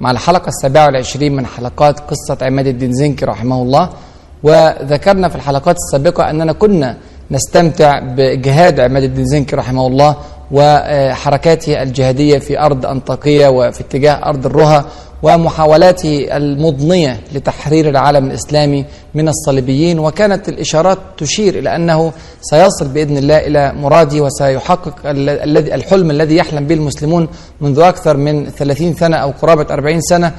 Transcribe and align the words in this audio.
مع 0.00 0.10
الحلقة 0.10 0.48
السابعة 0.48 0.86
والعشرين 0.86 1.36
من 1.36 1.46
حلقات 1.46 2.00
قصة 2.00 2.38
عماد 2.42 2.66
الدين 2.66 2.92
زنكي 2.92 3.24
رحمه 3.24 3.62
الله. 3.62 3.88
وذكرنا 4.42 5.28
في 5.28 5.36
الحلقات 5.36 5.76
السابقة 5.76 6.30
أننا 6.30 6.52
كنا 6.52 6.96
نستمتع 7.30 7.98
بجهاد 7.98 8.80
عماد 8.80 9.02
الدين 9.02 9.24
زنكي 9.26 9.56
رحمه 9.56 9.86
الله 9.86 10.16
وحركاته 10.50 11.82
الجهادية 11.82 12.38
في 12.38 12.58
أرض 12.60 12.86
أنطاكية 12.86 13.48
وفي 13.48 13.80
اتجاه 13.80 14.12
أرض 14.26 14.46
الرها 14.46 14.84
ومحاولاته 15.22 16.36
المضنية 16.36 17.20
لتحرير 17.32 17.88
العالم 17.88 18.26
الإسلامي 18.26 18.84
من 19.14 19.28
الصليبيين 19.28 19.98
وكانت 19.98 20.48
الإشارات 20.48 20.98
تشير 21.18 21.58
إلى 21.58 21.76
أنه 21.76 22.12
سيصل 22.40 22.88
بإذن 22.88 23.16
الله 23.16 23.38
إلى 23.38 23.72
مراده 23.74 24.20
وسيحقق 24.20 24.94
الحلم 25.74 26.10
الذي 26.10 26.36
يحلم 26.36 26.66
به 26.66 26.74
المسلمون 26.74 27.28
منذ 27.60 27.78
أكثر 27.80 28.16
من 28.16 28.50
30 28.50 28.94
سنة 28.94 29.16
أو 29.16 29.30
قرابة 29.30 29.74
40 29.74 30.00
سنة. 30.00 30.32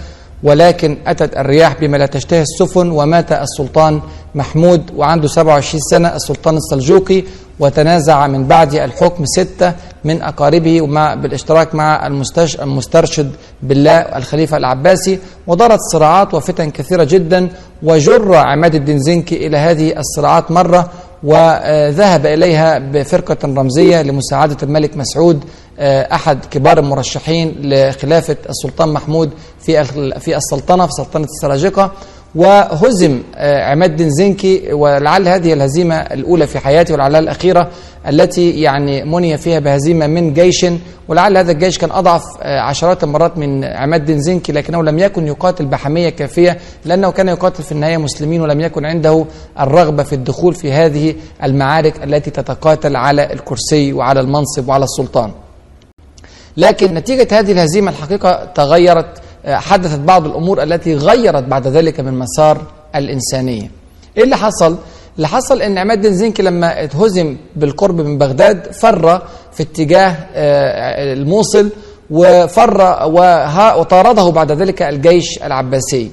ولكن 0.44 0.98
أتت 1.08 1.38
الرياح 1.38 1.80
بما 1.80 1.98
لا 1.98 2.06
تشتهي 2.06 2.42
السفن 2.42 2.92
ومات 2.92 3.32
السلطان 3.32 4.02
محمود 4.36 4.92
وعنده 4.96 5.28
27 5.28 5.82
سنة 5.82 6.16
السلطان 6.16 6.58
السلجوقي 6.58 7.24
وتنازع 7.60 8.28
من 8.28 8.48
بعد 8.48 8.74
الحكم 8.76 9.26
ستة 9.26 9.74
من 10.04 10.22
أقاربه 10.22 10.82
ومع 10.82 11.14
بالاشتراك 11.16 11.76
مع 11.76 12.08
المسترشد 12.64 13.32
بالله 13.64 13.98
الخليفة 13.98 14.58
العباسي. 14.58 15.20
ودارت 15.48 15.80
صراعات 15.92 16.34
وفتن 16.34 16.70
كثيرة 16.70 17.04
جدا 17.04 17.50
وجر 17.84 18.36
عماد 18.36 18.76
الدين 18.76 19.00
زنكي 19.00 19.48
إلى 19.48 19.58
هذه 19.58 20.00
الصراعات 20.00 20.52
مرة 20.52 20.90
وذهب 21.24 22.26
إليها 22.26 22.80
بفرقة 22.80 23.38
رمزية 23.44 24.02
لمساعدة 24.02 24.58
الملك 24.64 24.98
مسعود 24.98 25.44
أحد 25.80 26.46
كبار 26.46 26.80
المرشحين 26.80 27.56
لخلافة 27.62 28.38
السلطان 28.50 28.90
محمود 28.90 29.30
في 29.60 29.84
في 30.20 30.38
السلطنة 30.38 30.86
في 30.86 30.92
سلطنة 30.92 31.24
السلاجقة. 31.24 31.92
وهزم 32.36 33.22
عماد 33.38 33.90
الدين 33.90 34.10
زنكي 34.10 34.74
ولعل 34.74 35.28
هذه 35.28 35.54
الهزيمة 35.54 35.96
الأولى 35.96 36.48
في 36.48 36.60
حياته 36.60 36.94
ولعلها 36.94 37.20
الأخيرة 37.20 37.70
التي 38.08 38.50
يعني 38.62 39.04
مني 39.04 39.38
فيها 39.38 39.60
بهزيمة 39.60 40.08
من 40.08 40.34
جيش. 40.34 40.66
ولعل 41.08 41.38
هذا 41.38 41.52
الجيش 41.52 41.78
كان 41.78 41.92
أضعف 41.92 42.24
عشرات 42.42 43.04
المرات 43.04 43.38
من 43.38 43.64
عماد 43.64 44.00
الدين 44.00 44.22
زنكي 44.22 44.52
لكنه 44.52 44.84
لم 44.84 45.00
يكن 45.00 45.28
يقاتل 45.28 45.66
بحمية 45.66 46.10
كافية 46.10 46.58
لأنه 46.86 47.12
كان 47.12 47.28
يقاتل 47.28 47.64
في 47.64 47.72
النهاية 47.72 47.98
مسلمين 47.98 48.42
ولم 48.42 48.62
يكن 48.62 48.86
عنده 48.86 49.26
الرغبة 49.60 50.04
في 50.04 50.14
الدخول 50.14 50.56
في 50.56 50.72
هذه 50.72 51.16
المعارك 51.44 52.04
التي 52.04 52.32
تتقاتل 52.32 52.96
على 52.96 53.34
الكرسي 53.34 53.94
وعلى 53.94 54.20
المنصب 54.20 54.68
وعلى 54.70 54.84
السلطان. 54.84 55.32
لكن 56.58 56.94
نتيجة 56.94 57.28
هذه 57.40 57.52
الهزيمة 57.52 57.92
الحقيقة 57.92 58.46
تغيرت 58.56 59.22
حدثت 59.46 60.00
بعض 60.00 60.26
الأمور 60.26 60.64
التي 60.64 60.96
غيرت 60.96 61.44
بعد 61.44 61.68
ذلك 61.68 62.00
من 62.00 62.14
مسار 62.14 62.62
الإنسانية. 62.96 63.72
إيه 64.18 64.24
اللي 64.24 64.38
حصل؟ 64.38 64.78
اللي 65.16 65.28
حصل 65.28 65.62
أن 65.62 65.78
عماد 65.78 65.98
الدين 65.98 66.14
زنكي 66.14 66.44
لما 66.44 66.84
اتهزم 66.84 67.38
بالقرب 67.56 68.02
من 68.02 68.18
بغداد 68.18 68.72
فر 68.72 69.22
في 69.54 69.64
اتجاه 69.64 70.16
الموصل 71.14 71.70
وفر 72.12 72.82
وطارده 73.78 74.30
بعد 74.30 74.52
ذلك 74.52 74.82
الجيش 74.82 75.44
العباسي. 75.44 76.12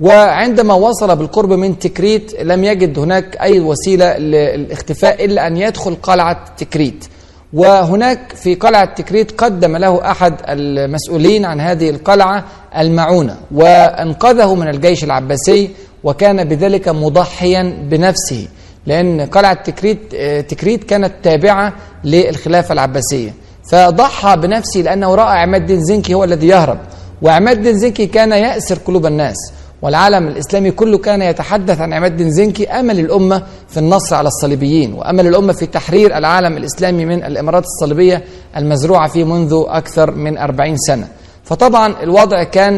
وعندما 0.00 0.74
وصل 0.74 1.16
بالقرب 1.16 1.52
من 1.52 1.78
تكريت 1.78 2.42
لم 2.42 2.64
يجد 2.64 2.98
هناك 2.98 3.36
أي 3.40 3.60
وسيلة 3.60 4.18
للاختفاء 4.18 5.24
إلا 5.24 5.46
أن 5.46 5.56
يدخل 5.56 5.94
قلعة 5.94 6.44
تكريت. 6.56 7.04
وهناك 7.52 8.32
في 8.32 8.54
قلعة 8.54 8.94
تكريت 8.94 9.40
قدم 9.40 9.76
له 9.76 10.10
أحد 10.10 10.34
المسؤولين 10.48 11.44
عن 11.44 11.60
هذه 11.60 11.90
القلعة 11.90 12.44
المعونة 12.78 13.36
وأنقذه 13.54 14.54
من 14.54 14.68
الجيش 14.68 15.04
العباسي 15.04 15.70
وكان 16.04 16.44
بذلك 16.44 16.88
مضحيا 16.88 17.62
بنفسه 17.90 18.48
لأن 18.86 19.20
قلعة 19.20 19.62
تكريت, 19.62 20.14
تكريت 20.50 20.84
كانت 20.84 21.12
تابعة 21.22 21.72
للخلافة 22.04 22.72
العباسية. 22.72 23.34
فضحى 23.72 24.36
بنفسه 24.36 24.80
لأنه 24.80 25.14
رأى 25.14 25.38
عماد 25.38 25.60
الدين 25.60 25.84
زنكي 25.84 26.14
هو 26.14 26.24
الذي 26.24 26.48
يهرب 26.48 26.78
وعماد 27.22 27.56
الدين 27.56 27.78
زنكي 27.78 28.06
كان 28.06 28.32
يأسر 28.32 28.78
قلوب 28.86 29.06
الناس. 29.06 29.36
والعالم 29.82 30.28
الإسلامي 30.28 30.70
كله 30.70 30.98
كان 30.98 31.22
يتحدث 31.22 31.80
عن 31.80 31.92
عماد 31.92 32.10
الدين 32.10 32.30
زنكي 32.30 32.68
أمل 32.68 32.98
الأمة 32.98 33.42
في 33.68 33.76
النصر 33.78 34.16
على 34.16 34.28
الصليبيين 34.28 34.92
وأمل 34.94 35.26
الأمة 35.26 35.52
في 35.52 35.66
تحرير 35.66 36.16
العالم 36.16 36.56
الإسلامي 36.56 37.04
من 37.04 37.24
الإمارات 37.24 37.64
الصليبية 37.64 38.24
المزروعة 38.56 39.08
فيه 39.08 39.24
منذ 39.24 39.64
أكثر 39.68 40.10
من 40.10 40.38
أربعين 40.38 40.76
سنة. 40.76 41.08
فطبعا 41.44 42.02
الوضع 42.02 42.42
كان 42.44 42.74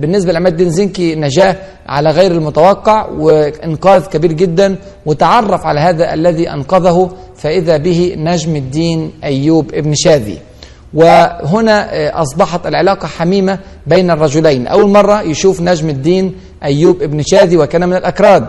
بالنسبة 0.00 0.32
لعماد 0.32 0.52
الدين 0.52 0.70
زنكي 0.70 1.14
نجاة 1.14 1.56
على 1.86 2.10
غير 2.10 2.32
المتوقع 2.32 3.06
وإنقاذ 3.08 4.06
كبير 4.06 4.32
جدا 4.32 4.76
وتعرف 5.06 5.66
على 5.66 5.80
هذا 5.80 6.14
الذي 6.14 6.50
أنقذه 6.50 7.10
فإذا 7.36 7.76
به 7.76 8.14
نجم 8.18 8.56
الدين 8.56 9.12
أيوب 9.24 9.74
ابن 9.74 9.94
شاذي. 9.94 10.38
وهنا 10.94 11.88
أصبحت 12.22 12.66
العلاقة 12.66 13.08
حميمة 13.08 13.58
بين 13.86 14.10
الرجلين. 14.10 14.66
أول 14.66 14.90
مرة 14.90 15.22
يشوف 15.22 15.60
نجم 15.60 15.88
الدين 15.88 16.34
أيوب 16.64 17.02
ابن 17.02 17.22
شاذي 17.22 17.56
وكان 17.56 17.88
من 17.88 17.96
الأكراد. 17.96 18.46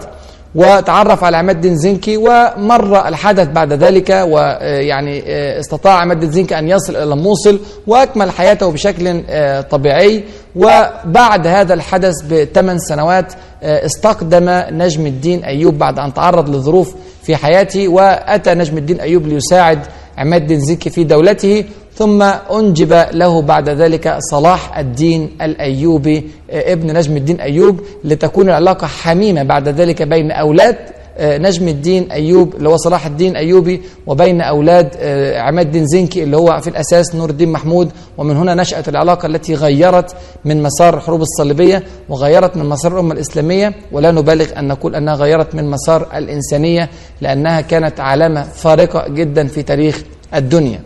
وتعرف 0.56 1.24
على 1.24 1.38
عماد 1.38 1.56
الدين 1.56 1.78
زنكي 1.78 2.18
ومر 2.18 3.08
الحدث 3.08 3.48
بعد 3.48 3.74
ذلك 3.74 4.10
ويعني 4.10 5.24
استطاع 5.60 5.94
عماد 5.94 6.24
الدين 6.24 6.42
زنكي 6.42 6.60
أن 6.60 6.70
يصل 6.70 6.96
إلى 6.96 7.14
الموصل 7.14 7.60
وأكمل 7.88 8.32
حياته 8.32 8.72
بشكل 8.72 9.24
طبيعي. 9.70 10.24
وبعد 10.56 11.48
هذا 11.48 11.74
الحدث 11.74 12.14
بثمان 12.22 12.80
سنوات 12.80 13.34
استقدم 13.64 14.64
نجم 14.70 15.06
الدين 15.06 15.44
أيوب 15.44 15.78
بعد 15.78 16.00
أن 16.00 16.14
تعرض 16.14 16.50
لظروف 16.50 16.96
في 17.24 17.36
حياته. 17.36 17.88
وأتى 17.88 18.54
نجم 18.54 18.78
الدين 18.78 19.00
أيوب 19.00 19.28
ليساعد 19.28 19.80
عماد 20.18 20.42
الدين 20.42 20.60
زنكي 20.60 20.90
في 20.90 21.04
دولته. 21.04 21.64
ثم 22.00 22.22
أنجب 22.52 23.06
له 23.14 23.42
بعد 23.42 23.70
ذلك 23.70 24.18
صلاح 24.32 24.78
الدين 24.78 25.30
الأيوبي 25.42 26.30
ابن 26.50 26.98
نجم 26.98 27.18
الدين 27.18 27.40
أيوب 27.40 27.80
لتكون 28.04 28.50
العلاقة 28.50 28.88
حميمة 28.88 29.44
بعد 29.44 29.70
ذلك 29.70 30.02
بين 30.02 30.32
أولاد 30.32 30.76
نجم 31.22 31.68
الدين 31.68 32.12
أيوب 32.12 32.56
اللي 32.56 32.70
هو 32.70 32.78
صلاح 32.78 33.06
الدين 33.06 33.36
أيوبي 33.36 33.82
وبين 34.08 34.42
أولاد 34.42 34.88
عماد 35.36 35.66
الدين 35.66 35.86
زنكي 35.88 36.24
اللي 36.24 36.38
هو 36.38 36.60
في 36.62 36.70
الأساس 36.70 37.16
نور 37.16 37.30
الدين 37.30 37.52
محمود. 37.52 37.92
ومن 38.18 38.38
هنا 38.38 38.56
نشأت 38.56 38.90
العلاقة 38.90 39.26
التي 39.26 39.56
غيرت 39.56 40.16
من 40.46 40.64
مسار 40.64 40.98
الحروب 40.98 41.22
الصليبية 41.22 41.84
وغيرت 42.10 42.58
من 42.58 42.66
مسار 42.66 42.94
الأمة 42.94 43.14
الإسلامية. 43.14 43.74
ولا 43.92 44.12
نبالغ 44.12 44.60
أن 44.60 44.68
نقول 44.68 44.96
أنها 44.96 45.16
غيرت 45.16 45.56
من 45.56 45.70
مسار 45.70 46.08
الإنسانية 46.18 46.90
لأنها 47.22 47.62
كانت 47.62 48.00
علامة 48.00 48.44
فارقة 48.44 49.08
جدا 49.08 49.48
في 49.48 49.64
تاريخ 49.64 50.04
الدنيا. 50.36 50.80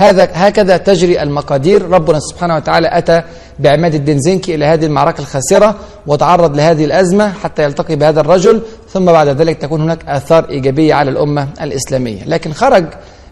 هذا 0.00 0.28
هكذا 0.32 0.76
تجري 0.76 1.22
المقادير. 1.22 1.88
ربنا 1.88 2.18
سبحانه 2.20 2.56
وتعالى 2.56 2.88
أتى 2.92 3.22
بعماد 3.58 3.94
الدين 3.94 4.18
زنكي 4.18 4.54
إلى 4.54 4.64
هذه 4.64 4.86
المعركة 4.86 5.20
الخاسرة 5.20 5.74
وتعرض 6.06 6.56
لهذه 6.56 6.84
الأزمة 6.84 7.32
حتى 7.32 7.62
يلتقي 7.62 7.96
بهذا 7.96 8.20
الرجل 8.20 8.62
ثم 8.88 9.04
بعد 9.04 9.28
ذلك 9.28 9.58
تكون 9.58 9.80
هناك 9.80 10.08
آثار 10.08 10.48
إيجابية 10.50 10.94
على 10.94 11.10
الأمة 11.10 11.48
الإسلامية. 11.62 12.24
لكن 12.26 12.52
خرج 12.52 12.84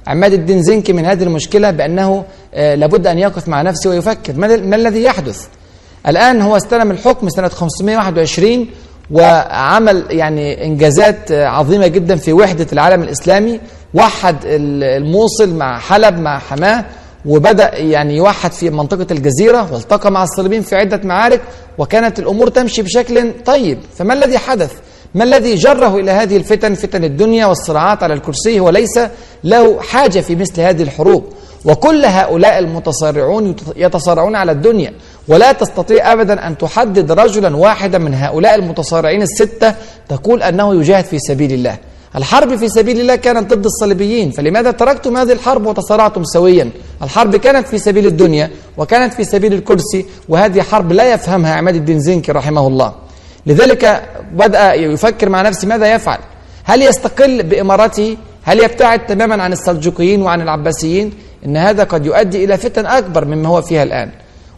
عماد 0.06 0.32
الدين 0.32 0.62
زنكي 0.62 0.92
من 0.92 1.04
هذه 1.06 1.22
المشكلة 1.22 1.70
بأنه 1.70 2.24
لابد 2.54 3.06
أن 3.06 3.18
يقف 3.18 3.48
مع 3.48 3.62
نفسه 3.62 3.90
ويفكر. 3.90 4.32
ما 4.36 4.76
الذي 4.76 5.02
يحدث؟ 5.02 5.46
الآن 6.08 6.42
هو 6.42 6.56
استلم 6.56 6.90
الحكم 6.90 7.28
سنة 7.28 7.48
521 7.48 8.66
وعمل 9.10 10.04
يعني 10.10 10.66
إنجازات 10.66 11.32
عظيمة 11.32 11.86
جدا 11.86 12.16
في 12.16 12.32
وحدة 12.32 12.66
العالم 12.72 13.02
الإسلامي. 13.02 13.60
وحد 13.96 14.36
الموصل 14.44 15.54
مع 15.54 15.78
حلب 15.78 16.18
مع 16.18 16.38
حماة 16.38 16.84
وبدأ 17.26 17.76
يعني 17.78 18.16
يوحد 18.16 18.52
في 18.52 18.70
منطقة 18.70 19.06
الجزيرة 19.10 19.72
والتقى 19.72 20.10
مع 20.10 20.22
الصليبيين 20.22 20.62
في 20.62 20.76
عدة 20.76 21.00
معارك 21.04 21.40
وكانت 21.78 22.18
الأمور 22.18 22.48
تمشي 22.48 22.82
بشكل 22.82 23.32
طيب. 23.44 23.78
فما 23.98 24.14
الذي 24.14 24.38
حدث؟ 24.38 24.72
ما 25.14 25.24
الذي 25.24 25.54
جره 25.54 25.96
إلى 25.96 26.10
هذه 26.10 26.36
الفتن 26.36 26.74
فتن 26.74 27.04
الدنيا 27.04 27.46
والصراعات 27.46 28.02
على 28.02 28.14
الكرسي؟ 28.14 28.60
هو 28.60 28.70
ليس 28.70 28.98
له 29.44 29.80
حاجة 29.80 30.20
في 30.20 30.36
مثل 30.36 30.60
هذه 30.60 30.82
الحروب. 30.82 31.24
وكل 31.64 32.04
هؤلاء 32.04 32.58
المتصارعون 32.58 33.56
يتصارعون 33.76 34.36
على 34.36 34.52
الدنيا. 34.52 34.92
ولا 35.28 35.52
تستطيع 35.52 36.12
أبدا 36.12 36.46
أن 36.46 36.58
تحدد 36.58 37.12
رجلا 37.12 37.56
واحدا 37.56 37.98
من 37.98 38.14
هؤلاء 38.14 38.54
المتصارعين 38.54 39.22
الستة 39.22 39.74
تقول 40.08 40.42
أنه 40.42 40.74
يجاهد 40.74 41.04
في 41.04 41.18
سبيل 41.18 41.52
الله. 41.52 41.76
الحرب 42.16 42.56
في 42.56 42.68
سبيل 42.68 43.00
الله 43.00 43.16
كانت 43.16 43.54
ضد 43.54 43.64
الصليبيين 43.64 44.30
فلماذا 44.30 44.70
تركتم 44.70 45.16
هذه 45.16 45.32
الحرب 45.32 45.66
وتصارعتم 45.66 46.24
سويا؟ 46.24 46.70
الحرب 47.02 47.36
كانت 47.36 47.68
في 47.68 47.78
سبيل 47.78 48.06
الدنيا 48.06 48.50
وكانت 48.76 49.14
في 49.14 49.24
سبيل 49.24 49.52
الكرسي 49.52 50.06
وهذه 50.28 50.62
حرب 50.62 50.92
لا 50.92 51.12
يفهمها 51.12 51.54
عماد 51.54 51.74
الدين 51.74 52.00
زنكي 52.00 52.32
رحمه 52.32 52.66
الله. 52.66 52.92
لذلك 53.46 54.08
بدأ 54.32 54.74
يفكر 54.74 55.28
مع 55.28 55.42
نفسه 55.42 55.68
ماذا 55.68 55.94
يفعل؟ 55.94 56.18
هل 56.64 56.82
يستقل 56.82 57.42
بإمارته 57.42 58.16
هل 58.42 58.60
يبتعد 58.60 59.06
تماما 59.06 59.42
عن 59.42 59.52
السلجوقيين 59.52 60.22
وعن 60.22 60.40
العباسيين؟ 60.40 61.12
إن 61.46 61.56
هذا 61.56 61.84
قد 61.84 62.06
يؤدي 62.06 62.44
إلى 62.44 62.56
فتن 62.56 62.86
أكبر 62.86 63.24
مما 63.24 63.48
هو 63.48 63.62
فيها 63.62 63.82
الآن. 63.82 64.10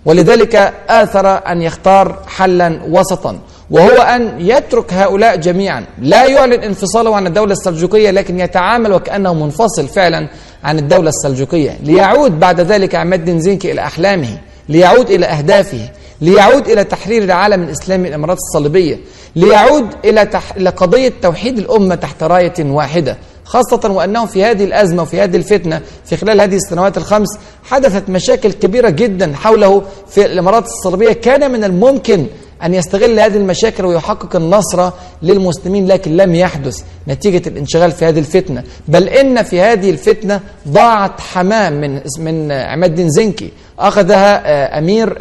ولذلك 0.04 0.74
آثر 0.88 1.26
أن 1.26 1.62
يختار 1.62 2.22
حلا 2.26 2.80
وسطا. 2.88 3.38
وهو 3.70 3.96
أن 4.02 4.40
يترك 4.40 4.92
هؤلاء 4.92 5.36
جميعا. 5.36 5.84
لا 6.02 6.24
يعلن 6.24 6.62
انفصاله 6.62 7.16
عن 7.16 7.26
الدولة 7.26 7.52
السلجوقية 7.52 8.10
لكن 8.10 8.40
يتعامل 8.40 8.92
وكأنه 8.92 9.34
منفصل 9.34 9.88
فعلا 9.88 10.28
عن 10.64 10.78
الدولة 10.78 11.08
السلجوقية. 11.08 11.78
ليعود 11.82 12.40
بعد 12.40 12.60
ذلك 12.60 12.94
عماد 12.94 13.18
الدين 13.18 13.40
زنكي 13.40 13.72
إلى 13.72 13.80
أحلامه 13.80 14.38
ليعود 14.68 15.10
إلى 15.10 15.26
أهدافه 15.26 15.88
ليعود 16.20 16.68
إلى 16.68 16.84
تحرير 16.84 17.22
العالم 17.22 17.62
الإسلامي 17.62 18.08
الإمارات 18.08 18.36
الصليبية 18.36 18.98
ليعود 19.36 19.86
إلى, 20.04 20.26
تح... 20.26 20.52
إلى 20.56 20.70
قضية 20.70 21.12
توحيد 21.22 21.58
الأمة 21.58 21.94
تحت 21.94 22.22
راية 22.22 22.54
واحدة. 22.58 23.16
خاصة 23.44 23.90
وأنه 23.90 24.26
في 24.26 24.44
هذه 24.44 24.64
الأزمة 24.64 25.02
وفي 25.02 25.20
هذه 25.20 25.36
الفتنة 25.36 25.80
في 26.04 26.16
خلال 26.16 26.40
هذه 26.40 26.56
السنوات 26.56 26.96
الخمس 26.96 27.28
حدثت 27.64 28.10
مشاكل 28.10 28.52
كبيرة 28.52 28.90
جدا 28.90 29.34
حوله 29.36 29.82
في 30.08 30.26
الإمارات 30.26 30.64
الصليبية. 30.66 31.12
كان 31.12 31.50
من 31.52 31.64
الممكن 31.64 32.26
أن 32.64 32.74
يستغل 32.74 33.20
هذه 33.20 33.36
المشاكل 33.36 33.84
ويحقق 33.84 34.36
النصر 34.36 34.90
للمسلمين 35.22 35.86
لكن 35.86 36.16
لم 36.16 36.34
يحدث 36.34 36.82
نتيجة 37.08 37.48
الانشغال 37.48 37.92
في 37.92 38.04
هذه 38.04 38.18
الفتنة. 38.18 38.64
بل 38.88 39.08
إن 39.08 39.42
في 39.42 39.60
هذه 39.60 39.90
الفتنة 39.90 40.40
ضاعت 40.68 41.20
حمام 41.20 41.80
من 41.80 42.00
من 42.18 42.52
عماد 42.52 42.90
الدين 42.90 43.10
زنكي. 43.10 43.50
أخذها 43.78 44.78
أمير 44.78 45.16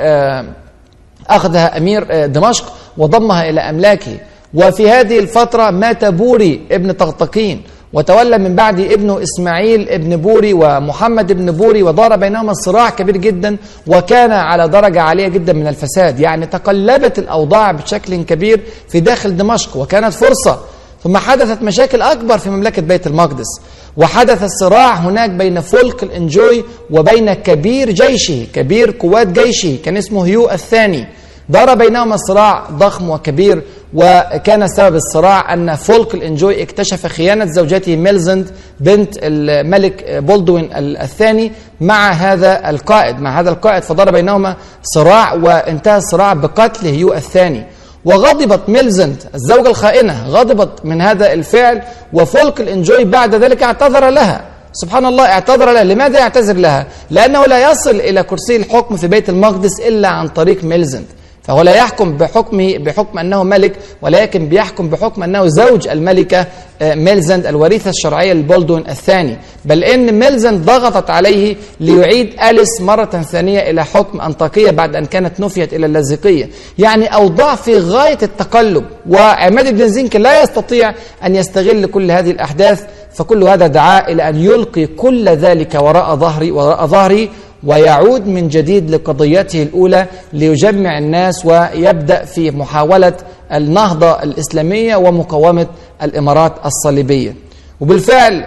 أخذها 1.28 1.78
أمير 1.78 2.26
دمشق 2.26 2.74
وضمها 2.98 3.50
إلى 3.50 3.62
أملاكه. 3.62 4.18
وفي 4.54 4.90
هذه 4.90 5.20
الفترة 5.20 5.72
مات 5.72 6.06
بوري 6.06 6.62
ابن 6.72 6.92
طغطقين. 6.92 7.62
وتولى 7.94 8.38
من 8.38 8.56
بعد 8.56 8.80
ابنه 8.80 9.24
إسماعيل 9.24 9.90
ابن 9.90 10.16
بوري 10.16 10.54
ومحمد 10.54 11.32
ابن 11.32 11.52
بوري 11.52 11.84
ودار 11.84 12.16
بينهما 12.16 12.54
صراع 12.54 12.90
كبير 12.90 13.18
جدا 13.18 13.58
وكان 13.88 14.32
على 14.32 14.68
درجة 14.68 15.02
عالية 15.02 15.28
جدا 15.28 15.54
من 15.54 15.68
الفساد. 15.68 16.20
يعني 16.20 16.46
تقلبت 16.46 17.20
الأوضاع 17.20 17.72
بشكل 17.72 18.24
كبير 18.24 18.62
في 18.90 19.00
داخل 19.00 19.38
دمشق 19.38 19.78
وكانت 19.78 20.14
فرصة. 20.14 20.60
ثم 21.04 21.18
حدثت 21.18 21.62
مشاكل 21.62 22.02
أكبر 22.02 22.38
في 22.38 22.50
مملكة 22.50 22.82
بيت 22.82 23.08
المقدس. 23.08 23.62
وحدث 23.98 24.44
الصراع 24.44 24.94
هناك 24.94 25.30
بين 25.30 25.60
فولك 25.60 26.04
الإنجوي 26.04 26.64
وبين 26.92 27.34
كبير 27.34 27.92
جيشه 27.92 28.48
كبير 28.54 28.98
قوات 29.00 29.28
جيشه 29.28 29.78
كان 29.86 29.98
اسمه 29.98 30.26
هيو 30.26 30.52
الثاني. 30.52 31.08
دار 31.50 31.76
بينهما 31.76 32.18
صراع 32.18 32.64
ضخم 32.72 33.10
وكبير 33.10 33.62
وكان 33.94 34.68
سبب 34.68 34.96
الصراع 34.96 35.54
أن 35.54 35.76
فولك 35.76 36.16
الإنجوي 36.16 36.64
اكتشف 36.64 37.08
خيانة 37.08 37.46
زوجته 37.46 37.96
ميلزند 37.96 38.52
بنت 38.80 39.16
الملك 39.24 40.06
بولدوين 40.12 40.70
الثاني 40.74 41.52
مع 41.82 42.12
هذا 42.12 42.70
القائد. 42.70 43.20
مع 43.20 43.40
هذا 43.40 43.50
القائد 43.50 43.84
فدار 43.84 44.12
بينهما 44.12 44.56
صراع 44.84 45.34
وانتهى 45.34 45.98
الصراع 45.98 46.34
بقتل 46.34 46.88
هيو 46.88 47.14
الثاني. 47.14 47.64
وغضبت 48.06 48.70
ميلزند 48.70 49.24
الزوجة 49.36 49.70
الخائنة 49.70 50.28
غضبت 50.28 50.86
من 50.86 51.02
هذا 51.02 51.34
الفعل 51.34 51.82
وفولك 52.14 52.62
الإنجوي 52.62 53.06
بعد 53.06 53.36
ذلك 53.36 53.64
اعتذر 53.64 54.10
لها. 54.10 54.46
سبحان 54.74 55.06
الله 55.06 55.26
اعتذر 55.26 55.72
لها. 55.72 55.84
لماذا 55.84 56.20
يعتذر 56.20 56.56
لها؟ 56.56 56.88
لأنه 57.10 57.46
لا 57.46 57.72
يصل 57.72 57.96
إلى 57.96 58.24
كرسي 58.24 58.56
الحكم 58.56 58.98
في 58.98 59.08
بيت 59.08 59.30
المقدس 59.30 59.80
إلا 59.80 60.08
عن 60.08 60.28
طريق 60.28 60.64
ميلزند. 60.64 61.06
فهو 61.48 61.62
لا 61.62 61.76
يحكم 61.76 62.18
بحكمه 62.18 62.78
بحكم 62.78 63.20
أنه 63.20 63.44
ملك 63.44 63.76
ولكن 64.02 64.46
بيحكم 64.50 64.90
بحكم 64.90 65.24
أنه 65.24 65.48
زوج 65.48 65.88
الملكة 65.88 66.46
ميلزند 66.82 67.46
الوريثة 67.46 67.90
الشرعية 67.90 68.34
لبولدون 68.34 68.84
الثاني. 68.90 69.38
بل 69.66 69.84
إن 69.84 70.20
ميلزند 70.20 70.66
ضغطت 70.66 71.10
عليه 71.10 71.56
ليعيد 71.80 72.34
أليس 72.50 72.82
مرة 72.82 73.06
ثانية 73.32 73.60
إلى 73.70 73.86
حكم 73.86 74.22
أنطاكية 74.22 74.72
بعد 74.72 74.96
أن 74.96 75.06
كانت 75.06 75.40
نفيت 75.40 75.74
إلى 75.74 75.86
اللاذقيه 75.86 76.50
يعني 76.80 77.06
أوضاع 77.14 77.56
في 77.56 77.78
غاية 77.80 78.18
التقلب 78.24 78.84
وعماد 79.10 79.76
بن 79.78 79.88
زنك 79.88 80.16
لا 80.16 80.44
يستطيع 80.44 80.94
أن 81.26 81.36
يستغل 81.36 81.86
كل 81.86 82.12
هذه 82.12 82.32
الأحداث 82.32 82.84
فكل 83.14 83.44
هذا 83.44 83.68
دعاه 83.68 84.12
إلى 84.12 84.30
أن 84.30 84.36
يلقي 84.36 84.86
كل 84.86 85.30
ذلك 85.30 85.76
وراء 85.76 86.16
ظهري 86.16 86.52
وراء 86.52 86.86
ظهري 86.88 87.30
ويعود 87.64 88.28
من 88.28 88.48
جديد 88.48 88.90
لقضيته 88.92 89.64
الأولى 89.64 90.06
ليجمع 90.34 90.98
الناس 90.98 91.46
ويبدأ 91.46 92.26
في 92.26 92.52
محاولة 92.52 93.14
النهضة 93.54 94.24
الإسلامية 94.24 94.96
ومقاومة 94.96 95.68
الإمارات 96.04 96.54
الصليبية. 96.66 97.36
وبالفعل 97.82 98.44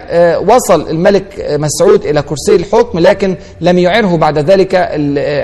وصل 0.47 0.89
الملك 0.89 1.45
مسعود 1.59 2.05
إلى 2.05 2.21
كرسي 2.21 2.55
الحكم 2.55 2.99
لكن 2.99 3.35
لم 3.61 3.77
يعره 3.77 4.17
بعد 4.17 4.37
ذلك 4.37 4.75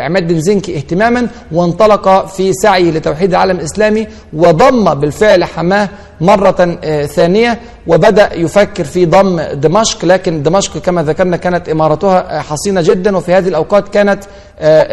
عماد 0.02 0.28
بن 0.28 0.42
زنكي 0.42 0.76
اهتماما 0.78 1.28
وانطلق 1.52 2.26
في 2.26 2.54
سعيه 2.54 2.92
لتوحيد 2.92 3.30
العالم 3.30 3.58
الإسلامي 3.60 4.08
وضم 4.34 4.94
بالفعل 4.94 5.44
حماه 5.44 5.90
مرة 6.22 6.78
ثانية 7.06 7.60
وبدأ 7.88 8.34
يفكر 8.34 8.84
في 8.84 9.06
ضم 9.06 9.42
دمشق 9.42 10.06
لكن 10.06 10.44
دمشق 10.44 10.78
كما 10.78 11.04
ذكرنا 11.04 11.38
كانت 11.38 11.70
إمارتها 11.70 12.42
حصينة 12.42 12.82
جدا 12.82 13.18
وفي 13.18 13.34
هذه 13.34 13.48
الأوقات 13.48 13.88
كانت 13.90 14.24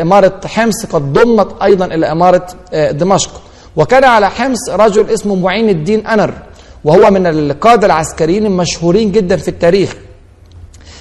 إمارة 0.03 0.41
حمص 0.47 0.87
قد 0.87 1.13
ضمت 1.13 1.63
أيضا 1.63 1.85
إلى 1.87 2.13
إمارة 2.13 2.47
دمشق. 2.75 3.41
وكان 3.77 4.05
على 4.05 4.31
حمص 4.31 4.71
رجل 4.71 5.11
اسمه 5.11 5.35
معين 5.35 5.69
الدين 5.69 6.07
أنر. 6.07 6.33
وهو 6.85 7.11
من 7.11 7.27
القادة 7.27 7.87
العسكريين 7.87 8.47
المشهورين 8.47 9.13
جدا 9.13 9.37
في 9.37 9.49
التاريخ. 9.49 9.97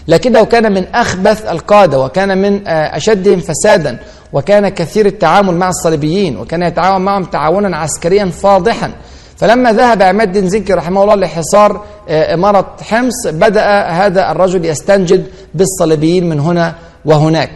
لكنه 0.07 0.43
كان 0.43 0.73
من 0.73 0.87
أخبث 0.87 1.45
القادة 1.45 1.99
وكان 1.99 2.37
من 2.37 2.67
أشدهم 2.67 3.39
فسادا 3.39 3.99
وكان 4.33 4.69
كثير 4.69 5.05
التعامل 5.05 5.55
مع 5.55 5.69
الصليبيين 5.69 6.37
وكان 6.37 6.63
يتعاون 6.63 7.01
معهم 7.01 7.23
تعاونا 7.23 7.77
عسكريا 7.77 8.25
فاضحا. 8.25 8.91
فلما 9.37 9.71
ذهب 9.73 10.01
عماد 10.01 10.27
الدين 10.27 10.49
زنكي 10.49 10.73
رحمه 10.73 11.03
الله 11.03 11.15
لحصار 11.15 11.85
إمارة 12.09 12.75
حمص 12.81 13.27
بدأ 13.27 13.81
هذا 13.81 14.31
الرجل 14.31 14.65
يستنجد 14.65 15.27
بالصليبيين 15.53 16.29
من 16.29 16.39
هنا 16.39 16.75
وهناك. 17.05 17.51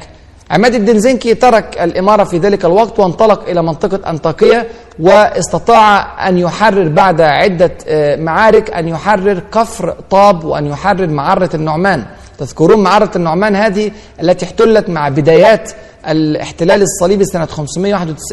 عماد 0.51 0.75
الدين 0.75 0.99
زنكي 0.99 1.33
ترك 1.33 1.81
الإمارة 1.81 2.23
في 2.23 2.37
ذلك 2.37 2.65
الوقت 2.65 2.99
وانطلق 2.99 3.49
إلى 3.49 3.61
منطقة 3.63 4.09
أنطاكية 4.09 4.67
واستطاع 4.99 6.27
أن 6.29 6.37
يحرر 6.37 6.87
بعد 6.87 7.21
عدة 7.21 7.71
معارك 8.15 8.71
أن 8.71 8.87
يحرر 8.87 9.39
كفر 9.53 9.95
طاب 10.09 10.43
وأن 10.43 10.65
يحرر 10.65 11.07
معرة 11.07 11.49
النعمان. 11.53 12.05
تذكرون 12.39 12.83
معرة 12.83 13.11
النعمان 13.15 13.55
هذه 13.55 13.91
التي 14.21 14.45
احتلت 14.45 14.89
مع 14.89 15.09
بدايات 15.09 15.71
الاحتلال 16.07 16.81
الصليبي 16.81 17.25
سنة 17.25 17.47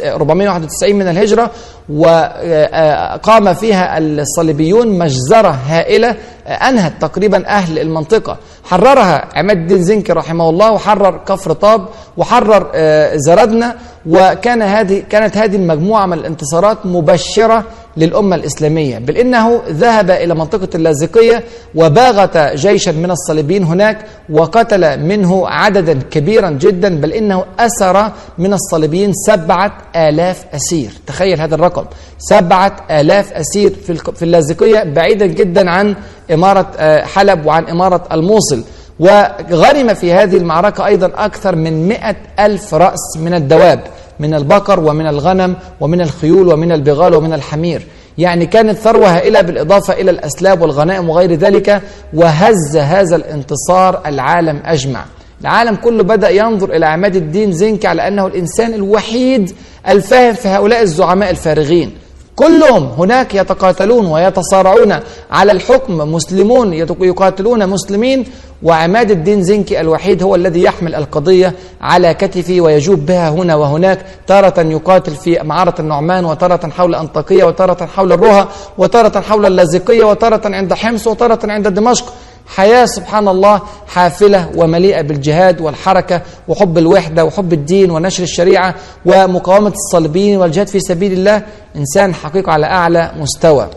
491 0.04 0.94
من 0.94 1.08
الهجرة 1.08 1.50
وقام 1.90 3.54
فيها 3.54 3.98
الصليبيون 3.98 4.98
مجزرة 4.98 5.48
هائلة 5.66 6.16
أنهت 6.46 6.92
تقريبا 7.00 7.46
أهل 7.48 7.78
المنطقة. 7.78 8.36
حررها 8.64 9.28
عماد 9.34 9.56
الدين 9.56 9.82
زنكي 9.82 10.12
رحمه 10.12 10.50
الله 10.50 10.72
وحرر 10.72 11.16
كفر 11.28 11.52
طاب 11.52 11.86
وحرر 12.16 12.70
زردنا 13.16 13.76
وكان 14.06 14.62
هذه 14.62 15.02
كانت 15.10 15.36
هذه 15.36 15.56
المجموعة 15.56 16.06
من 16.06 16.12
الانتصارات 16.12 16.86
مبشرة 16.86 17.64
للأمة 17.96 18.36
الإسلامية 18.36 18.98
بل 18.98 19.16
إنه 19.16 19.60
ذهب 19.68 20.10
إلى 20.10 20.34
منطقة 20.34 20.68
اللاذقية 20.74 21.44
وباغت 21.74 22.38
جيشا 22.38 22.90
من 22.90 23.10
الصليبيين 23.10 23.64
هناك 23.64 23.98
وقتل 24.30 25.00
منه 25.00 25.48
عددا 25.48 25.98
كبيرا 26.10 26.50
جدا 26.50 27.00
بل 27.00 27.12
إنه 27.12 27.44
أسر 27.58 28.10
من 28.38 28.52
الصليبيين 28.52 29.12
سبعة 29.26 29.78
آلاف 29.96 30.44
أسير. 30.54 30.90
تخيل 31.06 31.40
هذا 31.40 31.54
الرقم 31.54 31.84
سبعة 32.18 32.76
آلاف 32.90 33.32
أسير 33.32 33.72
في 34.16 34.22
اللاذقية 34.22 34.82
بعيدا 34.82 35.26
جدا 35.26 35.70
عن 35.70 35.94
إمارة 36.32 36.66
حلب 37.02 37.46
وعن 37.46 37.64
إمارة 37.64 38.02
الموصل. 38.12 38.64
وغنم 39.00 39.94
في 39.94 40.12
هذه 40.12 40.36
المعركة 40.36 40.86
أيضا 40.86 41.10
أكثر 41.14 41.56
من 41.56 41.88
مئة 41.88 42.16
ألف 42.40 42.74
رأس 42.74 43.16
من 43.16 43.34
الدواب. 43.34 43.80
من 44.20 44.34
البقر 44.34 44.80
ومن 44.80 45.06
الغنم 45.06 45.56
ومن 45.80 46.00
الخيول 46.00 46.52
ومن 46.52 46.72
البغال 46.72 47.14
ومن 47.14 47.32
الحمير. 47.32 47.82
يعني 48.18 48.46
كانت 48.46 48.78
ثروة 48.78 49.16
هائلة 49.16 49.40
بالإضافة 49.40 49.92
إلى 49.92 50.10
الأسلاب 50.10 50.62
والغنائم 50.62 51.08
وغير 51.08 51.32
ذلك 51.32 51.82
وهز 52.14 52.76
هذا 52.76 53.16
الانتصار 53.16 54.02
العالم 54.06 54.60
أجمع. 54.64 55.04
العالم 55.40 55.76
كله 55.76 56.02
بدأ 56.02 56.30
ينظر 56.30 56.76
إلى 56.76 56.86
عماد 56.86 57.16
الدين 57.16 57.52
زنكي 57.52 57.86
على 57.86 58.08
أنه 58.08 58.26
الإنسان 58.26 58.74
الوحيد 58.74 59.52
الفاهم 59.88 60.34
في 60.34 60.48
هؤلاء 60.48 60.82
الزعماء 60.82 61.30
الفارغين. 61.30 61.94
كلهم 62.36 62.84
هناك 62.98 63.34
يتقاتلون 63.34 64.06
ويتصارعون 64.06 64.94
على 65.30 65.52
الحكم 65.52 65.96
مسلمون 66.14 66.72
يقاتلون 67.00 67.68
مسلمين 67.68 68.26
وعماد 68.62 69.10
الدين 69.10 69.42
زنكي 69.42 69.80
الوحيد 69.80 70.22
هو 70.22 70.34
الذي 70.34 70.62
يحمل 70.62 70.94
القضية 70.94 71.54
على 71.80 72.14
كتفه 72.14 72.60
ويجوب 72.60 73.06
بها 73.06 73.28
هنا 73.30 73.54
وهناك 73.54 74.06
تارة 74.26 74.60
يقاتل 74.60 75.14
في 75.14 75.38
معارة 75.42 75.74
النعمان 75.78 76.24
وتارة 76.24 76.70
حول 76.70 76.94
أنطاكية 76.94 77.44
وتارة 77.44 77.86
حول 77.86 78.12
الرها 78.12 78.48
وتارة 78.78 79.20
حول 79.20 79.46
اللاذقية 79.46 80.04
وتارة 80.04 80.40
عند 80.44 80.74
حمص 80.74 81.06
وتارة 81.06 81.38
عند 81.44 81.68
دمشق. 81.68 82.12
حياة 82.46 82.84
سبحان 82.84 83.28
الله 83.28 83.62
حافلة 83.86 84.50
ومليئة 84.56 85.02
بالجهاد 85.02 85.60
والحركة 85.60 86.22
وحب 86.48 86.78
الوحدة 86.78 87.24
وحب 87.24 87.52
الدين 87.52 87.90
ونشر 87.90 88.22
الشريعة 88.22 88.74
ومقاومة 89.06 89.72
الصليبيين 89.72 90.38
والجهاد 90.38 90.68
في 90.68 90.80
سبيل 90.80 91.12
الله. 91.12 91.42
إنسان 91.76 92.14
حقيقة 92.14 92.52
على 92.52 92.66
أعلى 92.66 93.12
مستوى. 93.18 93.68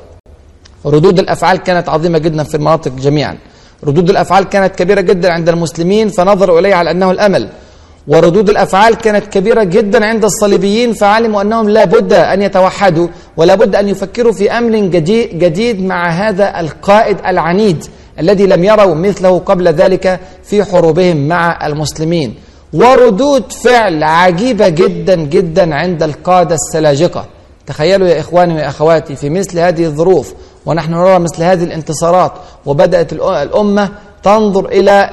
ردود 0.86 1.20
الأفعال 1.20 1.58
كانت 1.58 1.90
عظيمة 1.90 2.18
جدا 2.18 2.44
في 2.44 2.56
المناطق 2.56 2.92
جميعا. 2.92 3.38
ردود 3.84 4.10
الأفعال 4.10 4.44
كانت 4.44 4.76
كبيرة 4.76 5.02
جدا 5.02 5.34
عند 5.34 5.50
المسلمين 5.50 6.10
فنظروا 6.10 6.60
إليه 6.60 6.76
على 6.76 6.92
أنه 6.92 7.12
الأمل. 7.12 7.50
وردود 8.08 8.50
الأفعال 8.50 8.96
كانت 8.96 9.26
كبيرة 9.28 9.64
جدا 9.64 10.06
عند 10.06 10.24
الصليبيين 10.24 10.94
فعلموا 10.94 11.42
أنهم 11.42 11.70
لا 11.70 11.86
بد 11.86 12.14
أن 12.14 12.42
يتوحدوا 12.42 13.08
ولا 13.38 13.56
بد 13.56 13.76
أن 13.76 13.90
يفكروا 13.90 14.32
في 14.32 14.50
جديد, 14.90 15.40
جديد 15.40 15.86
مع 15.86 16.10
هذا 16.10 16.60
القائد 16.60 17.18
العنيد. 17.26 17.86
الذي 18.20 18.46
لم 18.46 18.64
يروا 18.64 18.96
مثله 18.96 19.40
قبل 19.40 19.68
ذلك 19.68 20.20
في 20.44 20.64
حروبهم 20.64 21.28
مع 21.28 21.68
المسلمين. 21.68 22.36
وردود 22.74 23.52
فعل 23.52 24.04
عجيبة 24.04 24.70
جدا 24.70 25.16
جدا 25.16 25.76
عند 25.76 26.04
القادة 26.04 26.56
السلاجقة. 26.56 27.26
تخيلوا 27.68 28.08
يا 28.08 28.20
إخواني 28.20 28.54
واخواتي 28.54 29.16
في 29.16 29.30
مثل 29.30 29.60
هذه 29.60 29.86
الظروف 29.86 30.34
ونحن 30.66 30.92
نرى 30.92 31.20
مثل 31.20 31.44
هذه 31.44 31.64
الانتصارات 31.64 32.32
وبدأت 32.66 33.14
الأمة 33.14 33.90
تنظر 34.24 34.66
إلى 34.66 35.10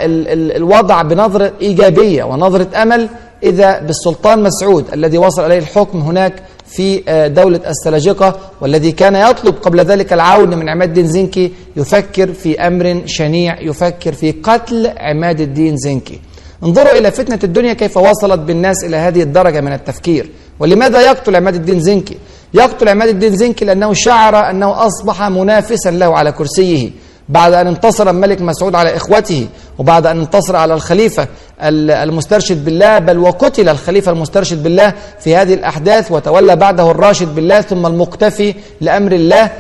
الوضع 0.57 1.03
بنظرة 1.03 1.53
إيجابية 1.61 2.25
ونظرة 2.25 2.83
أمل 2.83 3.09
إذا 3.43 3.79
بالسلطان 3.81 4.43
مسعود 4.43 4.85
الذي 4.93 5.19
وصل 5.19 5.45
إليه 5.47 5.59
الحكم 5.59 6.01
هناك 6.01 6.43
في 6.67 7.03
دولة 7.35 7.61
السلاجقة 7.69 8.39
والذي 8.61 8.93
كان 8.93 9.15
يطلب 9.15 9.55
قبل 9.55 9.81
ذلك 9.81 10.13
العون 10.13 10.59
من 10.59 10.69
عماد 10.69 10.89
الدين 10.89 11.07
زنكي 11.07 11.53
يفكر 11.77 12.33
في 12.33 12.61
أمر 12.67 13.03
شنيع 13.07 13.61
يفكر 13.61 14.13
في 14.13 14.33
قتل 14.33 14.93
عماد 14.97 15.41
الدين 15.41 15.77
زنكي. 15.77 16.21
انظروا 16.63 16.99
إلى 16.99 17.11
فتنة 17.11 17.39
الدنيا 17.45 17.73
كيف 17.73 17.97
وصلت 17.97 18.41
بالناس 18.41 18.85
إلى 18.85 18.97
هذه 18.97 19.23
الدرجة 19.23 19.61
من 19.61 19.73
التفكير. 19.73 20.31
ولماذا 20.61 21.01
يقتل 21.01 21.37
عماد 21.37 21.55
الدين 21.55 21.81
زنكي؟ 21.81 22.17
يقتل 22.55 22.89
عماد 22.89 23.09
الدين 23.09 23.37
زنكي 23.37 23.65
لأنه 23.65 23.93
شعر 23.93 24.51
أنه 24.51 24.87
أصبح 24.87 25.23
منافسا 25.23 25.91
له 25.91 26.17
على 26.17 26.33
كرسيه. 26.33 26.91
بعد 27.29 27.53
أن 27.53 27.67
انتصر 27.67 28.11
الملك 28.11 28.41
مسعود 28.41 28.75
على 28.75 28.97
إخوته 28.97 29.49
وبعد 29.79 30.07
أن 30.07 30.21
انتصر 30.21 30.57
على 30.57 30.75
الخليفة 30.75 31.29
المسترشد 31.63 32.65
بالله 32.65 32.99
بل 32.99 33.19
وقتل 33.19 33.69
الخليفة 33.69 34.13
المسترشد 34.13 34.63
بالله 34.63 34.95
في 35.21 35.37
هذه 35.37 35.55
الأحداث 35.55 36.13
وتولى 36.13 36.57
بعده 36.57 36.91
الراشد 36.91 37.35
بالله 37.35 37.61
ثم 37.61 37.87
المقتفي 37.87 38.55
لأمر 38.81 39.13
الله. 39.13 39.51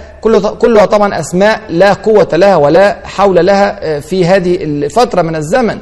كلها 0.59 0.85
طبعا 0.85 1.21
أسماء 1.21 1.61
لا 1.69 1.93
قوة 1.93 2.29
لها 2.33 2.57
ولا 2.57 2.97
حول 3.05 3.47
لها 3.47 4.01
في 4.01 4.27
هذه 4.27 4.65
الفترة 4.65 5.23
من 5.23 5.37
الزمن. 5.37 5.79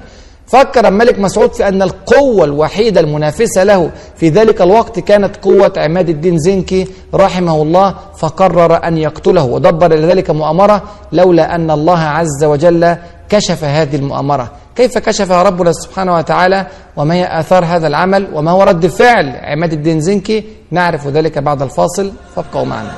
فكر 0.47 0.89
الملك 0.89 1.19
مسعود 1.19 1.53
في 1.55 1.69
أن 1.69 1.83
القوة 1.83 2.45
الوحيدة 2.45 3.01
المنافسة 3.01 3.65
له 3.65 3.91
في 4.17 4.29
ذلك 4.29 4.63
الوقت 4.63 4.99
كانت 5.01 5.37
قوة 5.37 5.73
عماد 5.77 6.09
الدين 6.09 6.39
زنكي 6.39 6.89
رحمه 7.15 7.63
الله 7.63 7.95
فقرر 8.19 8.87
أن 8.87 8.99
يقتله 8.99 9.45
ودبر 9.45 9.95
لذلك 9.95 10.31
مؤامرة 10.31 10.83
لولا 11.13 11.55
أن 11.55 11.71
الله 11.71 11.99
عز 11.99 12.45
وجل 12.45 12.97
كشف 13.29 13.65
هذه 13.65 13.97
المؤامرة. 13.97 14.53
كيف 14.77 14.99
كشفها 14.99 15.43
ربنا 15.43 15.73
سبحانه 15.73 16.15
وتعالى 16.15 16.67
وما 16.97 17.15
هي 17.15 17.41
آثار 17.41 17.65
هذا 17.65 17.87
العمل 17.87 18.29
وما 18.35 18.51
هو 18.51 18.63
رد 18.63 18.87
فعل 18.87 19.37
عماد 19.37 19.73
الدين 19.73 20.01
زنكي 20.01 20.45
نعرف 20.71 21.07
ذلك 21.07 21.39
بعد 21.39 21.63
الفاصل 21.63 22.13
فابقوا 22.37 22.65
معنا. 22.65 22.95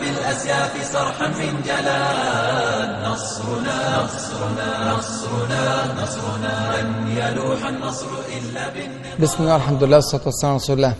بالأسياف 0.00 0.92
صرحا 0.92 1.28
من 1.28 1.52
جلال 1.68 3.10
نصرنا 3.10 3.78
نصرنا 4.04 4.94
نصرنا 4.94 5.64
نصرنا 6.02 6.54
لن 6.74 6.88
يلوح 7.16 7.66
النصر 7.66 8.06
إلا 8.38 8.64
بسم 9.20 9.42
الله 9.42 9.56
الحمد 9.56 9.84
لله 9.84 9.96
والصلاة 9.96 10.22
والسلام 10.26 10.52
على 10.52 10.62
رسول 10.62 10.76
الله. 10.76 10.94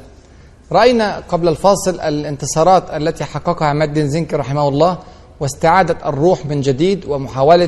رأينا 0.73 1.23
قبل 1.29 1.49
الفاصل 1.49 2.01
الانتصارات 2.01 2.91
التي 2.91 3.25
حققها 3.25 3.69
عماد 3.69 3.89
الدين 3.89 4.09
زنكي 4.11 4.37
رحمه 4.37 4.69
الله. 4.69 4.99
واستعادة 5.43 5.97
الروح 6.07 6.47
من 6.47 6.61
جديد 6.61 7.05
ومحاولة 7.09 7.67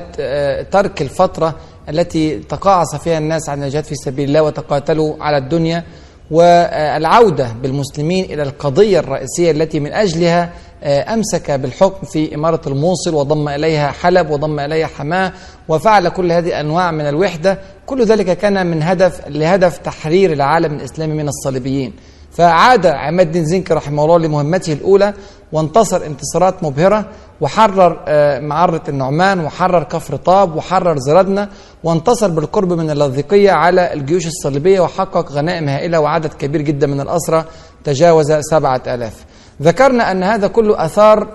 ترك 0.62 1.02
الفترة 1.02 1.54
التي 1.88 2.38
تقاعس 2.38 2.96
فيها 2.96 3.18
الناس 3.18 3.48
عن 3.48 3.62
الجهاد 3.62 3.84
في 3.84 3.94
سبيل 3.94 4.28
الله 4.28 4.42
وتقاتلوا 4.42 5.14
على 5.20 5.38
الدنيا. 5.38 5.84
والعودة 6.30 7.48
بالمسلمين 7.62 8.24
إلى 8.24 8.42
القضية 8.42 8.98
الرئيسية 8.98 9.50
التي 9.50 9.80
من 9.80 9.92
أجلها 9.92 10.52
أمسك 10.84 11.50
بالحكم 11.50 12.06
في 12.06 12.34
إمارة 12.34 12.60
الموصل 12.66 13.14
وضم 13.14 13.48
إليها 13.48 13.90
حلب 13.90 14.30
وضم 14.30 14.60
إليها 14.60 14.86
حماة 14.86 15.32
وفعل 15.68 16.08
كل 16.08 16.32
هذه 16.32 16.46
الأنواع 16.46 16.90
من 16.90 17.06
الوحدة. 17.08 17.58
كل 17.86 18.04
ذلك 18.04 18.38
كان 18.38 18.66
من 18.66 18.82
هدف 18.82 19.28
لهدف 19.28 19.78
تحرير 19.78 20.32
العالم 20.32 20.74
الإسلامي 20.74 21.14
من 21.14 21.28
الصليبيين. 21.28 21.92
فعاد 22.34 22.86
عماد 22.86 23.26
الدين 23.26 23.44
زنكي 23.44 23.74
رحمه 23.74 24.04
الله 24.04 24.18
لمهمته 24.18 24.72
الأولى 24.72 25.14
وانتصر 25.52 26.06
انتصارات 26.06 26.62
مبهرة 26.62 27.04
وحرر 27.40 27.98
معرة 28.40 28.82
النعمان 28.88 29.40
وحرر 29.40 29.82
كفر 29.82 30.16
طاب 30.16 30.56
وحرر 30.56 30.98
زردنا 30.98 31.48
وانتصر 31.84 32.28
بالقرب 32.28 32.72
من 32.72 32.90
اللاذقية 32.90 33.50
على 33.50 33.92
الجيوش 33.92 34.26
الصليبية 34.26 34.80
وحقق 34.80 35.32
غنائم 35.32 35.68
هائلة 35.68 36.00
وعدد 36.00 36.32
كبير 36.32 36.62
جدا 36.62 36.86
من 36.86 37.00
الأسرى 37.00 37.44
تجاوز 37.84 38.32
سبعة 38.32 38.82
آلاف. 38.86 39.24
ذكرنا 39.62 40.10
أن 40.10 40.22
هذا 40.22 40.46
كله 40.46 40.84
أثار 40.84 41.28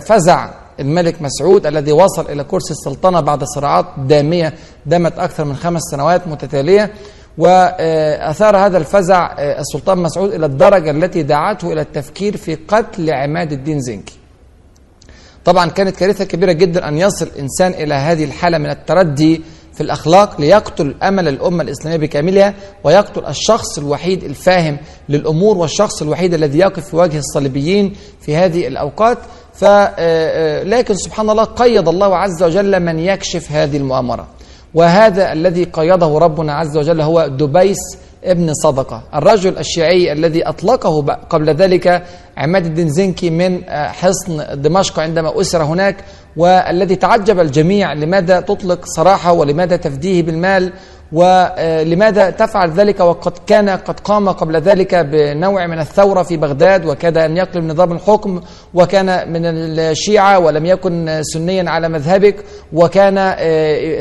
فزع 0.00 0.48
الملك 0.80 1.22
مسعود 1.22 1.66
الذي 1.66 1.92
وصل 1.92 2.26
إلى 2.30 2.44
كرسي 2.44 2.70
السلطنة 2.70 3.20
بعد 3.20 3.44
صراعات 3.44 3.86
دامية 3.98 4.54
دامت 4.86 5.18
أكثر 5.18 5.44
من 5.44 5.56
خمس 5.56 5.82
سنوات 5.90 6.28
متتالية. 6.28 6.92
وأثار 7.38 8.56
هذا 8.56 8.78
الفزع 8.78 9.32
السلطان 9.38 9.98
مسعود 9.98 10.32
إلى 10.32 10.46
الدرجة 10.46 10.90
التي 10.90 11.22
دعته 11.22 11.72
إلى 11.72 11.80
التفكير 11.80 12.36
في 12.36 12.54
قتل 12.68 13.10
عماد 13.12 13.52
الدين 13.52 13.80
زنكي. 13.80 14.14
طبعا 15.44 15.70
كانت 15.70 15.96
كارثة 15.96 16.24
كبيرة 16.24 16.52
جدا 16.52 16.88
أن 16.88 16.98
يصل 16.98 17.28
إنسان 17.38 17.72
إلى 17.72 17.94
هذه 17.94 18.24
الحالة 18.24 18.58
من 18.58 18.70
التردي 18.70 19.42
في 19.74 19.80
الأخلاق 19.80 20.40
ليقتل 20.40 20.94
أمل 21.02 21.28
الأمة 21.28 21.62
الإسلامية 21.62 21.96
بكاملها 21.96 22.54
ويقتل 22.84 23.26
الشخص 23.26 23.78
الوحيد 23.78 24.24
الفاهم 24.24 24.78
للأمور 25.08 25.58
والشخص 25.58 26.02
الوحيد 26.02 26.34
الذي 26.34 26.58
يقف 26.58 26.88
في 26.88 26.96
وجه 26.96 27.18
الصليبيين 27.18 27.94
في 28.20 28.36
هذه 28.36 28.66
الأوقات. 28.66 29.18
ف 29.54 29.64
لكن 30.64 30.94
سبحان 30.94 31.30
الله 31.30 31.44
قيد 31.44 31.88
الله 31.88 32.16
عز 32.16 32.42
وجل 32.42 32.80
من 32.80 32.98
يكشف 32.98 33.52
هذه 33.52 33.76
المؤامرة. 33.76 34.26
وهذا 34.74 35.32
الذي 35.32 35.64
قيده 35.64 36.18
ربنا 36.18 36.52
عز 36.54 36.76
وجل 36.76 37.00
هو 37.00 37.26
دبيس 37.26 37.78
ابن 38.24 38.54
صدقة 38.54 39.02
الرجل 39.14 39.58
الشيعي 39.58 40.12
الذي 40.12 40.48
أطلقه 40.48 41.00
قبل 41.30 41.50
ذلك 41.50 42.02
عماد 42.36 42.66
الدين 42.66 42.88
زنكي 42.88 43.30
من 43.30 43.64
حصن 43.70 44.60
دمشق 44.62 45.00
عندما 45.00 45.40
أسر 45.40 45.62
هناك 45.62 45.96
والذي 46.36 46.96
تعجب 46.96 47.40
الجميع 47.40 47.92
لماذا 47.92 48.40
تطلق 48.40 48.84
سراحه 48.84 49.32
ولماذا 49.32 49.76
تفديه 49.76 50.22
بالمال. 50.22 50.72
ولماذا 51.14 52.30
تفعل 52.30 52.70
ذلك 52.70 53.00
وقد 53.00 53.32
كان 53.46 53.68
قد 53.68 54.00
قام 54.00 54.28
قبل 54.28 54.56
ذلك 54.56 54.94
بنوع 54.94 55.66
من 55.66 55.78
الثورة 55.78 56.22
في 56.22 56.36
بغداد 56.36 56.86
وكاد 56.86 57.18
أن 57.18 57.36
يقلب 57.36 57.64
نظام 57.64 57.92
الحكم 57.92 58.40
وكان 58.74 59.32
من 59.32 59.46
الشيعة 59.78 60.38
ولم 60.38 60.66
يكن 60.66 61.20
سنيا 61.22 61.70
على 61.70 61.88
مذهبك 61.88 62.36
وكان 62.72 63.34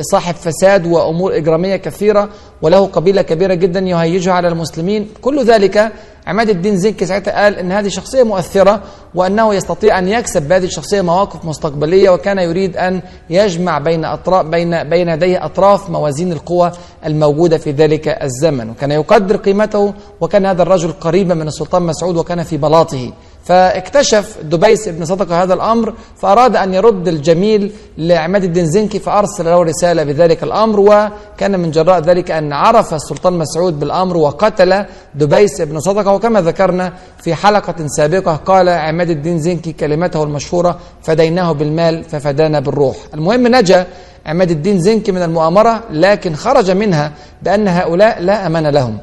صاحب 0.01 0.35
فساد 0.35 0.85
وأمور 0.87 1.37
إجرامية 1.37 1.75
كثيرة 1.75 2.29
وله 2.63 2.85
قبيلة 2.85 3.21
كبيرة 3.21 3.53
جدا 3.53 3.79
يهيجها 3.79 4.33
على 4.33 4.47
المسلمين. 4.47 5.09
كل 5.21 5.43
ذلك 5.45 5.91
عماد 6.27 6.49
الدين 6.49 6.77
زنكي 6.77 7.05
ساعتها 7.05 7.43
قال 7.43 7.55
إن 7.55 7.71
هذه 7.71 7.87
شخصية 7.87 8.23
مؤثرة 8.23 8.81
وأنه 9.15 9.53
يستطيع 9.55 9.99
أن 9.99 10.07
يكسب 10.07 10.47
بهذه 10.47 10.65
الشخصية 10.65 11.01
مواقف 11.01 11.45
مستقبلية 11.45 12.09
وكان 12.09 12.37
يريد 12.39 12.77
أن 12.77 13.01
يجمع 13.29 13.79
بين 13.79 14.05
اطراف 14.05 14.45
بين 14.45 14.89
بين 14.89 15.09
يديه 15.09 15.45
أطراف 15.45 15.89
موازين 15.89 16.31
القوى 16.31 16.71
الموجودة 17.05 17.57
في 17.57 17.71
ذلك 17.71 18.07
الزمن. 18.07 18.69
وكان 18.69 18.91
يقدر 18.91 19.35
قيمته 19.37 19.93
وكان 20.21 20.45
هذا 20.45 20.61
الرجل 20.61 20.91
قريبا 20.91 21.33
من 21.33 21.47
السلطان 21.47 21.81
مسعود 21.83 22.17
وكان 22.17 22.43
في 22.43 22.57
بلاطه. 22.57 23.11
فاكتشف 23.43 24.37
دبيس 24.43 24.89
بن 24.89 25.05
صدقة 25.05 25.43
هذا 25.43 25.53
الأمر 25.53 25.93
فأراد 26.17 26.55
أن 26.55 26.73
يرد 26.73 27.07
الجميل 27.07 27.71
لعماد 27.97 28.43
الدين 28.43 28.65
زنكي 28.65 28.99
فأرسل 28.99 29.45
له 29.45 29.63
رسالة 29.63 30.03
بذلك 30.03 30.43
الأمر 30.43 30.79
وكان 30.79 31.59
من 31.59 31.71
جراء 31.71 31.99
ذلك 31.99 32.31
أن 32.31 32.53
عرف 32.53 32.93
السلطان 32.93 33.33
مسعود 33.33 33.79
بالأمر 33.79 34.17
وقتل 34.17 34.85
دبيس 35.15 35.61
بن 35.61 35.79
صدقة. 35.79 36.13
وكما 36.13 36.41
ذكرنا 36.41 36.93
في 37.23 37.35
حلقة 37.35 37.87
سابقة 37.87 38.35
قال 38.35 38.69
عماد 38.69 39.09
الدين 39.09 39.39
زنكي 39.39 39.71
كلمته 39.73 40.23
المشهورة 40.23 40.79
فديناه 41.01 41.51
بالمال 41.51 42.03
ففدانا 42.03 42.59
بالروح 42.59 42.95
المهم 43.13 43.47
نجا 43.47 43.87
عماد 44.25 44.51
الدين 44.51 44.79
زنكي 44.79 45.11
من 45.11 45.21
المؤامرة 45.23 45.83
لكن 45.91 46.35
خرج 46.35 46.71
منها 46.71 47.11
بأن 47.41 47.67
هؤلاء 47.67 48.21
لا 48.21 48.47
أمان 48.47 48.67
لهم 48.67 48.97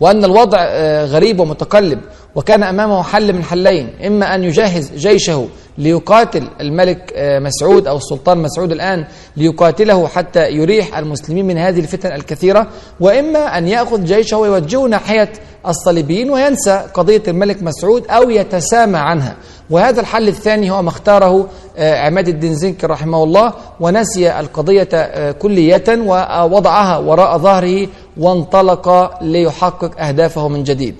وأن 0.00 0.24
الوضع 0.24 0.58
آه، 0.60 1.04
غريب 1.04 1.40
ومتقلب. 1.40 2.00
وكان 2.34 2.62
أمامه 2.62 3.02
حل 3.02 3.32
من 3.32 3.44
حلين 3.44 3.90
إما 4.06 4.34
أن 4.34 4.44
يجهز 4.44 4.92
جيشه 4.96 5.48
ليقاتل 5.78 6.48
الملك 6.60 7.12
آه، 7.16 7.38
مسعود 7.38 7.86
أو 7.86 7.96
السلطان 7.96 8.38
مسعود 8.38 8.72
الآن 8.72 9.04
ليقاتله 9.36 10.06
حتى 10.08 10.50
يريح 10.50 10.98
المسلمين 10.98 11.46
من 11.46 11.58
هذه 11.58 11.80
الفتن 11.80 12.12
الكثيرة 12.12 12.66
وإما 13.00 13.58
أن 13.58 13.68
يأخذ 13.68 14.04
جيشه 14.04 14.36
ويوجهه 14.36 14.86
ناحية 14.86 15.32
الصليبيين 15.68 16.30
وينسى 16.30 16.86
قضية 16.94 17.22
الملك 17.28 17.62
مسعود 17.62 18.06
أو 18.10 18.30
يتسامى 18.30 18.98
عنها. 18.98 19.36
وهذا 19.70 20.00
الحل 20.00 20.28
الثاني 20.28 20.70
هو 20.70 20.82
ما 20.82 20.88
اختاره 20.88 21.48
آه، 21.76 21.98
عماد 21.98 22.28
الدين 22.28 22.54
زنكي 22.54 22.86
رحمه 22.86 23.24
الله 23.24 23.52
ونسي 23.80 24.40
القضية 24.40 24.88
آه، 24.94 25.32
كلية 25.32 25.84
ووضعها 25.88 26.98
وراء 26.98 27.38
ظهره 27.38 27.88
وانطلق 28.16 29.18
ليحقق 29.22 30.00
أهدافه 30.00 30.48
من 30.48 30.64
جديد. 30.64 30.96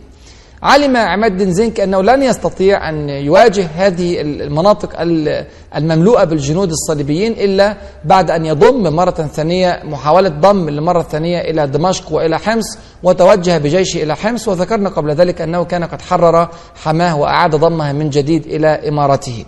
علم 0.62 0.96
عماد 0.96 1.32
الدين 1.32 1.52
زنك 1.54 1.80
أنه 1.80 2.02
لن 2.02 2.22
يستطيع 2.22 2.88
أن 2.88 3.08
يواجه 3.08 3.66
هذه 3.76 4.20
المناطق 4.20 5.00
ال- 5.00 5.46
المملوءة 5.76 6.24
بالجنود 6.24 6.70
الصليبيين 6.70 7.32
إلا 7.32 7.76
بعد 8.04 8.30
أن 8.30 8.46
يضم 8.46 8.92
مرة 8.96 9.10
ثانية 9.10 9.80
محاولة 9.84 10.28
ضم 10.28 10.70
لمرة 10.70 11.02
ثانية 11.02 11.40
إلى 11.40 11.66
دمشق 11.66 12.12
وإلى 12.12 12.38
حمص 12.38 12.78
وتوجه 13.02 13.58
بجيشه 13.58 14.02
إلى 14.02 14.16
حمص 14.16 14.48
وذكرنا 14.48 14.88
قبل 14.88 15.10
ذلك 15.14 15.40
أنه 15.40 15.64
كان 15.64 15.84
قد 15.84 16.02
حرر 16.02 16.48
حماه 16.82 17.16
وأعاد 17.16 17.54
ضمها 17.56 17.92
من 17.92 18.10
جديد 18.10 18.46
إلى 18.46 18.88
إمارته 18.88 19.44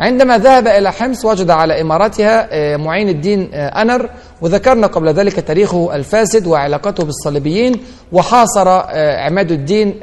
عندما 0.00 0.38
ذهب 0.38 0.66
إلى 0.66 0.92
حمص 0.92 1.24
وجد 1.24 1.50
على 1.50 1.80
إمارتها 1.80 2.48
آه، 2.50 2.76
معين 2.76 3.08
الدين 3.08 3.50
آه، 3.54 3.82
أنر 3.82 4.10
وذكرنا 4.40 4.86
قبل 4.86 5.08
ذلك 5.08 5.40
تاريخه 5.40 5.94
الفاسد 5.96 6.46
وعلاقته 6.46 7.04
بالصليبيين 7.04 7.80
وحاصر 8.12 8.68
آه، 8.68 9.20
عماد 9.20 9.52
الدين 9.52 10.00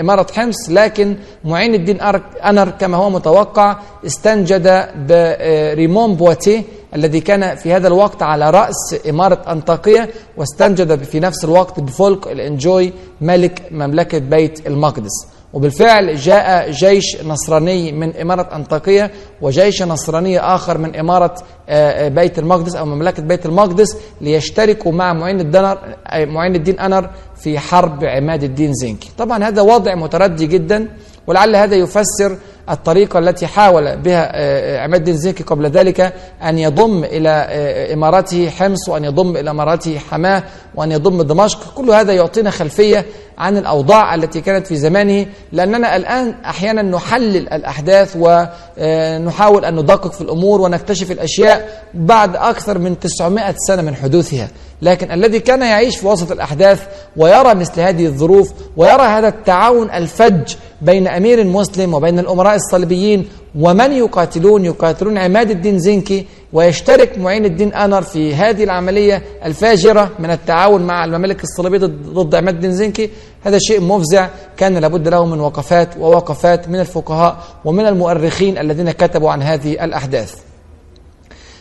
إمارة 0.00 0.26
حمص 0.32 0.70
لكن 0.70 1.16
معين 1.44 1.74
الدين 1.74 1.98
أنر 2.44 2.70
كما 2.70 2.96
هو 2.96 3.10
متوقع 3.10 3.76
استنجد 4.06 4.88
بريمون 5.08 6.14
بواتيه 6.14 6.62
الذي 6.94 7.20
كان 7.20 7.54
في 7.54 7.72
هذا 7.72 7.88
الوقت 7.88 8.22
على 8.22 8.50
رأس 8.50 8.96
إمارة 9.08 9.52
أنطاكية 9.52 10.10
واستنجد 10.36 11.02
في 11.02 11.20
نفس 11.20 11.44
الوقت 11.44 11.80
بفولك 11.80 12.26
الإنجوي 12.26 12.92
ملك 13.20 13.62
مملكة 13.70 14.18
بيت 14.18 14.66
المقدس. 14.66 15.37
وبالفعل 15.58 16.16
جاء 16.16 16.70
جيش 16.70 17.24
نصراني 17.24 17.92
من 17.92 18.16
إمارة 18.16 18.56
أنطاكية 18.56 19.10
وجيش 19.42 19.82
نصراني 19.82 20.38
آخر 20.40 20.78
من 20.78 20.96
إمارة 20.96 21.34
آه، 21.68 22.06
آه، 22.06 22.08
بيت 22.08 22.38
المقدس 22.38 22.76
أو 22.76 22.86
مملكة 22.86 23.22
بيت 23.22 23.46
المقدس 23.46 23.96
ليشتركوا 24.20 24.92
مع 24.92 25.12
معين 25.12 25.40
الدنر 25.40 25.78
معين 26.14 26.54
الدين 26.54 26.78
أنر 26.80 27.10
في 27.36 27.58
حرب 27.58 28.04
عماد 28.04 28.42
الدين 28.42 28.72
زنكي. 28.74 29.10
طبعا 29.18 29.44
هذا 29.44 29.62
وضع 29.62 29.94
متردي 29.94 30.46
جدا 30.46 30.88
ولعل 31.28 31.56
هذا 31.56 31.76
يفسر 31.76 32.36
الطريقة 32.70 33.18
التي 33.18 33.46
حاول 33.46 33.96
بها 33.96 34.30
آه، 34.34 34.80
عماد 34.80 35.00
الدين 35.00 35.16
زنكي 35.16 35.44
قبل 35.44 35.66
ذلك 35.66 36.12
أن 36.42 36.58
يضم 36.58 37.04
إلى 37.04 37.46
آه، 37.48 37.94
إماراته 37.94 38.50
حمص 38.50 38.88
وأن 38.88 39.04
يضم 39.04 39.36
إلى 39.36 39.50
إماراته 39.50 39.98
حماة 39.98 40.42
وأن 40.74 40.92
يضم 40.92 41.22
دمشق. 41.22 41.74
كل 41.74 41.90
هذا 41.90 42.12
يعطينا 42.12 42.50
خلفية 42.50 43.04
عن 43.38 43.56
الأوضاع 43.56 44.14
التي 44.14 44.40
كانت 44.40 44.66
في 44.66 44.76
زمانه 44.76 45.26
لأننا 45.52 45.96
الآن 45.96 46.34
أحيانا 46.44 46.82
نحلل 46.82 47.52
الأحداث 47.52 48.16
ونحاول 48.16 49.64
أن 49.64 49.76
ندقق 49.76 50.12
في 50.12 50.20
الأمور 50.20 50.60
ونكتشف 50.60 51.10
الأشياء 51.10 51.82
بعد 51.94 52.36
أكثر 52.36 52.78
من 52.78 52.98
900 52.98 53.54
سنة 53.68 53.82
من 53.82 53.94
حدوثها. 53.94 54.48
لكن 54.82 55.12
الذي 55.12 55.40
كان 55.40 55.62
يعيش 55.62 55.96
في 55.96 56.06
وسط 56.06 56.32
الأحداث 56.32 56.82
ويرى 57.16 57.54
مثل 57.54 57.80
هذه 57.80 58.06
الظروف 58.06 58.52
ويرى 58.76 59.02
هذا 59.02 59.28
التعاون 59.28 59.90
الفج 59.90 60.54
بين 60.82 61.08
أمير 61.08 61.44
مسلم 61.44 61.94
وبين 61.94 62.18
الأمراء 62.18 62.56
الصليبيين 62.56 63.28
ومن 63.58 63.92
يقاتلون؟ 63.92 64.64
يقاتلون 64.64 65.18
عماد 65.18 65.50
الدين 65.50 65.78
زنكي 65.78 66.26
ويشترك 66.52 67.18
معين 67.18 67.44
الدين 67.44 67.74
أنر 67.74 68.02
في 68.02 68.34
هذه 68.34 68.64
العملية 68.64 69.22
الفاجرة 69.44 70.10
من 70.18 70.30
التعاون 70.30 70.82
مع 70.82 71.04
الممالك 71.04 71.42
الصليبية 71.42 71.78
ضد 71.86 72.34
عماد 72.34 72.54
الدين 72.54 72.72
زنكي. 72.72 73.10
هذا 73.44 73.58
شيء 73.58 73.80
مفزع 73.80 74.28
كان 74.56 74.78
لابد 74.78 75.08
له 75.08 75.26
من 75.26 75.40
وقفات 75.40 75.96
ووقفات 75.96 76.68
من 76.68 76.80
الفقهاء 76.80 77.44
ومن 77.64 77.86
المؤرخين 77.86 78.58
الذين 78.58 78.90
كتبوا 78.90 79.30
عن 79.30 79.42
هذه 79.42 79.84
الأحداث. 79.84 80.34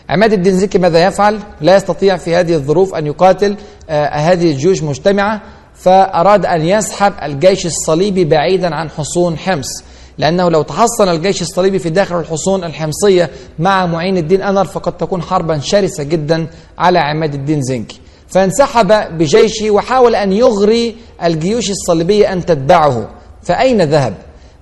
عماد 0.10 0.34
الدين 0.34 0.58
زكي 0.58 0.78
ماذا 0.78 1.06
يفعل؟ 1.06 1.40
لا 1.62 1.76
يستطيع 1.76 2.18
في 2.18 2.36
هذه 2.36 2.54
الظروف 2.54 2.96
أن 2.96 3.08
يقاتل 3.08 3.56
آه 3.90 4.08
هذه 4.08 4.52
الجيوش 4.52 4.84
مجتمعة. 4.84 5.42
فأراد 5.80 6.46
أن 6.46 6.62
يسحب 6.62 7.14
الجيش 7.24 7.66
الصليبي 7.66 8.26
بعيدا 8.26 8.76
عن 8.76 8.90
حصون 8.90 9.38
حمص 9.38 9.84
لأنه 10.18 10.50
لو 10.50 10.62
تحصن 10.62 11.10
الجيش 11.10 11.42
الصليبي 11.42 11.80
في 11.80 11.90
داخل 11.90 12.20
الحصون 12.20 12.64
الحمصية 12.64 13.30
مع 13.60 13.86
معين 13.86 14.18
الدين 14.18 14.42
أنر 14.42 14.66
فقد 14.66 14.98
تكون 14.98 15.22
حربا 15.22 15.60
شرسة 15.60 16.04
جدا 16.04 16.48
على 16.78 17.00
عماد 17.00 17.34
الدين 17.34 17.62
زنكي 17.62 18.00
فانسحب 18.28 19.18
بجيشه 19.18 19.72
وحاول 19.72 20.16
أن 20.16 20.34
يغري 20.34 20.96
الجيوش 21.24 21.70
الصليبية 21.70 22.34
أن 22.34 22.46
تتبعه. 22.46 23.10
فأين 23.44 23.82
ذهب؟ 23.82 24.14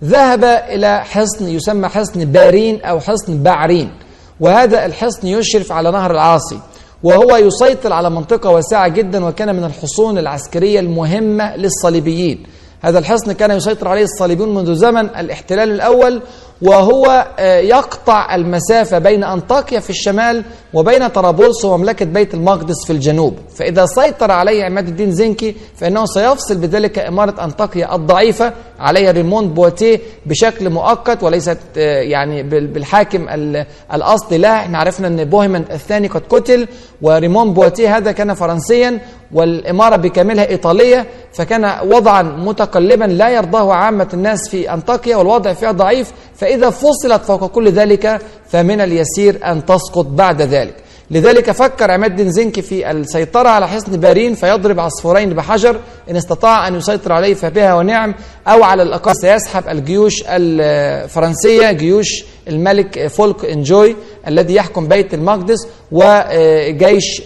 ذهب 0.03 0.43
إلى 0.43 1.03
حصن 1.03 1.47
يسمى 1.47 1.87
حصن 1.87 2.25
بارين 2.25 2.81
أو 2.81 2.99
حصن 2.99 3.43
بعرين. 3.43 3.91
وهذا 4.39 4.85
الحصن 4.85 5.27
يشرف 5.27 5.71
على 5.71 5.91
نهر 5.91 6.11
العاصي. 6.11 6.59
وهو 7.03 7.35
يسيطر 7.35 7.93
على 7.93 8.09
منطقة 8.09 8.49
واسعة 8.49 8.87
جدا 8.87 9.25
وكان 9.25 9.55
من 9.55 9.63
الحصون 9.63 10.17
العسكرية 10.17 10.79
المهمة 10.79 11.55
للصليبيين. 11.55 12.43
هذا 12.81 12.99
الحصن 12.99 13.31
كان 13.31 13.51
يسيطر 13.51 13.87
عليه 13.87 14.03
الصليبيون 14.03 14.55
منذ 14.55 14.73
زمن 14.73 15.05
الاحتلال 15.05 15.71
الأول 15.71 16.21
وهو 16.61 17.27
آه، 17.39 17.59
يقطع 17.59 18.35
المسافة 18.35 18.97
بين 18.99 19.23
أنطاكيا 19.23 19.79
في 19.79 19.89
الشمال 19.89 20.43
وبين 20.73 21.07
طرابلس 21.07 21.65
ومملكة 21.65 22.05
بيت 22.05 22.33
المقدس 22.33 22.85
في 22.85 22.93
الجنوب. 22.93 23.33
فإذا 23.55 23.85
سيطر 23.85 24.31
عليه 24.31 24.63
عماد 24.63 24.87
الدين 24.87 25.11
زنكي 25.11 25.55
فإنه 25.75 26.05
سيفصل 26.05 26.55
بذلك 26.57 26.99
إمارة 26.99 27.43
أنطاكيا 27.43 27.95
الضعيفة 27.95 28.53
عليها 28.79 29.11
ريموند 29.11 29.53
بواتيه 29.55 29.99
بشكل 30.25 30.69
مؤقت 30.69 31.23
وليست 31.23 31.57
آه، 31.77 32.01
يعني 32.01 32.43
بال- 32.43 32.67
بالحاكم 32.67 33.29
ال- 33.29 33.65
الأصلي. 33.93 34.37
لا 34.37 34.55
إحنا 34.55 34.77
عرفنا 34.77 35.07
أن 35.07 35.23
بوهيمند 35.23 35.71
الثاني 35.71 36.07
قد 36.07 36.21
قتل 36.29 36.67
وريموند 37.01 37.53
بواتيه 37.53 37.97
هذا 37.97 38.11
كان 38.11 38.33
فرنسيا 38.33 38.99
والإمارة 39.33 39.95
بكاملها 39.95 40.49
إيطالية 40.49 41.05
فكان 41.33 41.75
وضعا 41.91 42.21
متقلبا 42.21 43.05
لا 43.05 43.29
يرضاه 43.29 43.73
عامة 43.73 44.07
الناس 44.13 44.49
في 44.49 44.73
أنطاكيا 44.73 45.15
والوضع 45.17 45.53
فيها 45.53 45.71
ضعيف 45.71 46.11
فإذا 46.45 46.69
فصلت 46.69 47.23
فوق 47.25 47.45
كل 47.47 47.69
ذلك 47.71 48.21
فمن 48.49 48.81
اليسير 48.81 49.39
أن 49.51 49.65
تسقط 49.65 50.05
بعد 50.05 50.41
ذلك. 50.41 50.75
لذلك 51.11 51.51
فكر 51.51 51.91
عماد 51.91 52.11
الدين 52.11 52.31
زنكي 52.31 52.61
في 52.61 52.91
السيطرة 52.91 53.49
على 53.49 53.67
حصن 53.67 53.97
بارين 53.97 54.35
فيضرب 54.35 54.79
عصفورين 54.79 55.33
بحجر 55.33 55.79
إن 56.09 56.15
استطاع 56.15 56.67
أن 56.67 56.75
يسيطر 56.75 57.11
عليه 57.13 57.33
فبها 57.33 57.73
ونعم 57.75 58.15
أو 58.47 58.63
على 58.63 58.83
الأقل 58.83 59.15
سيسحب 59.15 59.67
الجيوش 59.69 60.13
الفرنسية 60.27 61.71
جيوش 61.71 62.25
الملك 62.47 63.07
فولك 63.07 63.45
إنجوي 63.45 63.95
الذي 64.27 64.55
يحكم 64.55 64.87
بيت 64.87 65.13
المقدس 65.13 65.67
وجيش 65.91 67.21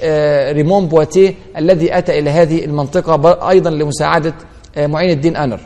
ريمون 0.51 0.87
بواتيه 0.87 1.33
الذي 1.57 1.97
أتى 1.97 2.19
إلى 2.19 2.29
هذه 2.29 2.65
المنطقة 2.65 3.49
أيضا 3.49 3.69
لمساعدة 3.69 4.33
معين 4.77 5.09
الدين 5.09 5.35
أنر. 5.35 5.59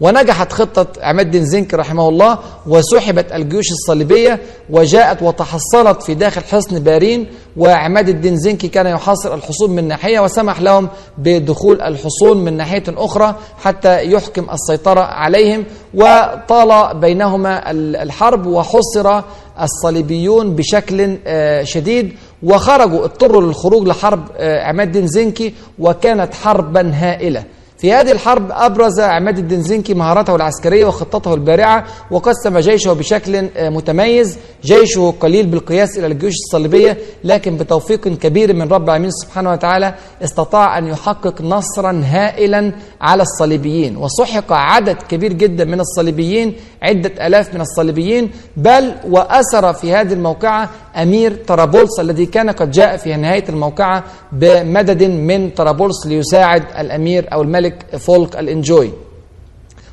ونجحت 0.00 0.52
خطة 0.52 0.86
عماد 1.02 1.26
الدين 1.26 1.44
زنكي 1.44 1.76
رحمه 1.76 2.08
الله 2.08 2.38
وسحبت 2.66 3.32
الجيوش 3.32 3.70
الصليبية 3.72 4.40
وجاءت 4.70 5.22
وتحصنت 5.22 6.02
في 6.02 6.14
داخل 6.14 6.40
حصن 6.44 6.78
بارين 6.78 7.26
وعماد 7.56 8.08
الدين 8.08 8.36
زنكي 8.36 8.68
كان 8.68 8.86
يحاصر 8.86 9.34
الحصون 9.34 9.70
من 9.70 9.88
ناحية 9.88 10.20
وسمح 10.20 10.60
لهم 10.60 10.88
بدخول 11.18 11.80
الحصون 11.82 12.44
من 12.44 12.56
ناحية 12.56 12.82
أخرى 12.88 13.34
حتى 13.58 14.10
يحكم 14.12 14.46
السيطرة 14.50 15.00
عليهم 15.00 15.64
وطال 15.94 17.00
بينهما 17.00 17.70
الحرب 18.02 18.46
وحصر 18.46 19.20
الصليبيون 19.62 20.54
بشكل 20.54 21.18
آه، 21.26 21.62
شديد 21.62 22.12
وخرجوا 22.42 23.04
اضطروا 23.04 23.42
للخروج 23.42 23.88
لحرب 23.88 24.24
آه، 24.36 24.62
عماد 24.64 24.86
الدين 24.86 25.06
زنكي 25.06 25.54
وكانت 25.78 26.34
حربا 26.34 26.90
هائلة. 26.94 27.44
في 27.80 27.92
هذه 27.92 28.12
الحرب 28.12 28.48
أبرز 28.50 29.00
عماد 29.00 29.38
الدين 29.38 29.62
زنكي 29.62 29.94
مهاراته 29.94 30.36
العسكرية 30.36 30.84
وخطته 30.84 31.34
البارعة 31.34 31.84
وقسم 32.10 32.58
جيشه 32.58 32.92
بشكل 32.92 33.48
متميز. 33.56 34.38
جيشه 34.64 35.14
قليل 35.20 35.46
بالقياس 35.46 35.98
إلى 35.98 36.06
الجيوش 36.06 36.32
الصليبية 36.32 36.98
لكن 37.24 37.56
بتوفيق 37.56 38.00
كبير 38.08 38.54
من 38.54 38.68
رب 38.68 38.84
العالمين 38.84 39.10
سبحانه 39.10 39.52
وتعالى 39.52 39.94
استطاع 40.24 40.78
أن 40.78 40.86
يحقق 40.86 41.42
نصرا 41.42 42.02
هائلا 42.04 42.72
على 43.00 43.22
الصليبيين. 43.22 43.96
وسحق 43.96 44.52
عدد 44.52 44.96
كبير 45.08 45.32
جدا 45.32 45.64
من 45.64 45.80
الصليبيين 45.80 46.54
عدة 46.82 47.26
ألاف 47.26 47.54
من 47.54 47.60
الصليبيين 47.60 48.30
بل 48.56 48.94
وأسر 49.10 49.72
في 49.72 49.92
هذه 49.94 50.12
الموقعة 50.12 50.70
أمير 50.96 51.36
طرابلس 51.46 52.00
الذي 52.00 52.26
كان 52.26 52.50
قد 52.50 52.70
جاء 52.70 52.96
في 52.96 53.16
نهاية 53.16 53.44
الموقعة 53.48 54.04
بمدد 54.32 55.02
من 55.02 55.50
طرابلس 55.50 56.06
ليساعد 56.06 56.64
الأمير 56.78 57.32
أو 57.32 57.42
الملك 57.42 57.96
فولك 57.98 58.36
الإنجوي. 58.36 58.90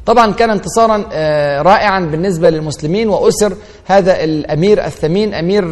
طبعا 0.05 0.33
كان 0.33 0.49
انتصارا 0.49 0.97
رائعا 1.61 1.99
بالنسبة 1.99 2.49
للمسلمين 2.49 3.09
وأسر 3.09 3.53
هذا 3.85 4.23
الأمير 4.23 4.85
الثمين 4.85 5.33
أمير 5.33 5.63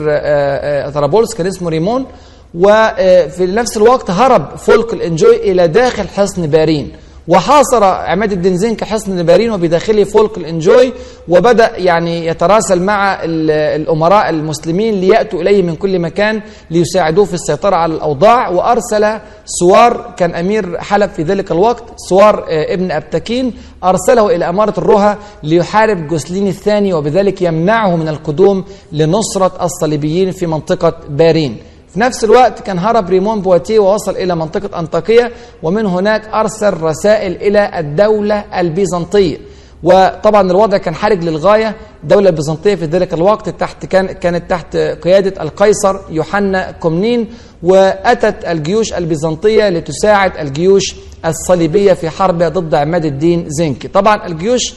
طرابلس 0.91 1.35
كان 1.35 1.47
اسمه 1.47 1.69
ريمون. 1.69 2.05
وفي 2.53 3.45
نفس 3.45 3.77
الوقت 3.77 4.11
هرب 4.11 4.55
فولك 4.55 4.93
الإنجوي 4.93 5.51
إلى 5.51 5.67
داخل 5.67 6.07
حصن 6.07 6.47
بارين. 6.47 6.91
وحاصر 7.27 7.83
عماد 7.83 8.31
الدين 8.31 8.57
زنكي 8.57 8.83
حصن 8.83 9.23
بارين 9.23 9.51
وبداخله 9.51 10.03
فولك 10.03 10.37
الإنجوي 10.37 10.93
وبدأ 11.29 11.77
يعني 11.77 12.25
يتراسل 12.25 12.81
مع 12.81 13.19
الأمراء 13.23 14.29
المسلمين 14.29 14.93
ليأتوا 14.93 15.41
إليه 15.41 15.61
من 15.61 15.75
كل 15.75 15.99
مكان 15.99 16.41
ليساعدوه 16.71 17.25
في 17.25 17.33
السيطرة 17.33 17.75
على 17.75 17.93
الأوضاع 17.93 18.49
وأرسل 18.49 19.19
سوار 19.45 20.13
كان 20.17 20.35
أمير 20.35 20.77
حلب 20.81 21.09
في 21.09 21.23
ذلك 21.23 21.51
الوقت 21.51 21.83
سوار 21.95 22.45
ابن 22.49 22.91
ابتكين 22.91 23.53
أرسله 23.83 24.35
إلى 24.35 24.49
إمارة 24.49 24.73
الرها 24.77 25.17
ليحارب 25.43 26.07
جوسلين 26.07 26.47
الثاني 26.47 26.93
وبذلك 26.93 27.41
يمنعه 27.41 27.95
من 27.95 28.07
القدوم 28.07 28.63
لنصرة 28.91 29.51
الصليبيين 29.65 30.31
في 30.31 30.45
منطقة 30.47 30.93
بارين. 31.09 31.57
في 31.95 32.01
نفس 32.01 32.23
الوقت 32.23 32.59
كان 32.61 32.79
هرب 32.79 33.09
ريمون 33.09 33.41
بواتيه 33.41 33.79
ووصل 33.79 34.11
إلى 34.15 34.35
منطقة 34.35 34.79
أنطاكية 34.79 35.31
ومن 35.63 35.85
هناك 35.85 36.27
أرسل 36.27 36.73
رسائل 36.81 37.35
إلى 37.35 37.79
الدولة 37.79 38.45
البيزنطية. 38.59 39.37
وطبعا 39.83 40.51
الوضع 40.51 40.77
كان 40.77 40.95
حرج 40.95 41.23
للغاية 41.23 41.75
الدولة 42.03 42.29
البيزنطية 42.29 42.75
في 42.75 42.85
ذلك 42.85 43.13
الوقت 43.13 43.49
تحت 43.49 43.85
كان 43.85 44.05
كانت 44.05 44.49
تحت 44.49 44.77
قيادة 44.77 45.41
القيصر 45.43 45.99
يوحنا 46.09 46.71
كومنين 46.71 47.27
وأتت 47.63 48.45
الجيوش 48.45 48.93
البيزنطية 48.93 49.69
لتساعد 49.69 50.37
الجيوش 50.37 50.95
الصليبية 51.25 51.93
في 51.93 52.09
حربها 52.09 52.49
ضد 52.49 52.75
عماد 52.75 53.05
الدين 53.05 53.45
زنكي. 53.47 53.87
طبعا 53.87 54.27
الجيوش 54.27 54.73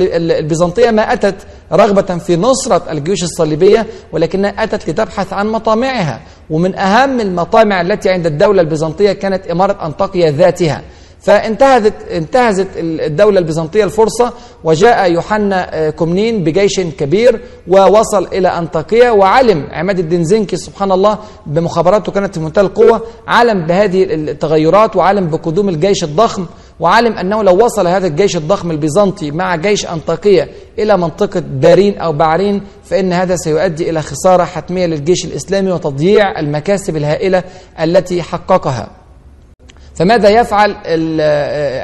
البيزنطية 0.00 0.90
ما 0.90 1.12
أتت 1.12 1.34
رغبة 1.72 2.18
في 2.18 2.36
نصرة 2.36 2.82
الجيوش 2.90 3.22
الصليبية 3.22 3.86
ولكنها 4.12 4.50
أتت 4.64 4.90
لتبحث 4.90 5.32
عن 5.32 5.48
مطامعها. 5.48 6.20
ومن 6.50 6.74
أهم 6.74 7.20
المطامع 7.20 7.80
التي 7.80 8.10
عند 8.10 8.26
الدولة 8.26 8.62
البيزنطية 8.62 9.12
كانت 9.12 9.46
إمارة 9.46 9.86
أنطاكيا 9.86 10.30
ذاتها. 10.30 10.82
فانتهزت 11.20 11.94
انتهزت 12.10 12.68
الدولة 12.76 13.38
البيزنطية 13.38 13.84
الفرصة 13.84 14.32
وجاء 14.64 15.12
يوحنا 15.12 15.90
كومنين 15.90 16.44
بجيش 16.44 16.80
كبير 16.80 17.40
ووصل 17.68 18.26
إلى 18.26 18.48
أنطاكية 18.48 19.10
وعلم 19.10 19.66
عماد 19.70 19.98
الدين 19.98 20.24
زنكي 20.24 20.56
سبحان 20.56 20.92
الله 20.92 21.18
بمخابراته 21.46 22.12
كانت 22.12 22.34
في 22.34 22.40
منتهى 22.40 22.62
القوة 22.62 23.02
علم 23.28 23.66
بهذه 23.66 24.04
التغيرات 24.04 24.96
وعلم 24.96 25.26
بقدوم 25.30 25.68
الجيش 25.68 26.04
الضخم. 26.04 26.46
وعلم 26.80 27.12
أنه 27.18 27.42
لو 27.42 27.64
وصل 27.64 27.86
هذا 27.86 28.06
الجيش 28.06 28.36
الضخم 28.36 28.70
البيزنطي 28.70 29.30
مع 29.30 29.56
جيش 29.56 29.86
أنطاكية 29.86 30.48
إلى 30.78 30.96
منطقة 30.96 31.40
بارين 31.40 31.98
أو 31.98 32.12
بعرين 32.12 32.62
فإن 32.84 33.12
هذا 33.12 33.36
سيؤدي 33.36 33.90
إلى 33.90 34.02
خسارة 34.02 34.44
حتمية 34.44 34.86
للجيش 34.86 35.24
الإسلامي 35.24 35.72
وتضييع 35.72 36.40
المكاسب 36.40 36.96
الهائلة 36.96 37.44
التي 37.80 38.22
حققها. 38.22 38.90
فماذا 39.94 40.28
يفعل 40.28 40.70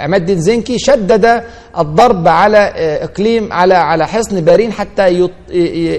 عماد 0.03 0.21
الدين 0.21 0.41
زنكي؟ 0.41 0.79
شدد 0.79 1.43
الضرب 1.79 2.29
على 2.29 2.59
إقليم 3.03 3.53
على 3.53 3.75
على 3.75 4.07
حصن 4.07 4.41
بارين 4.41 4.73
حتى 4.73 5.29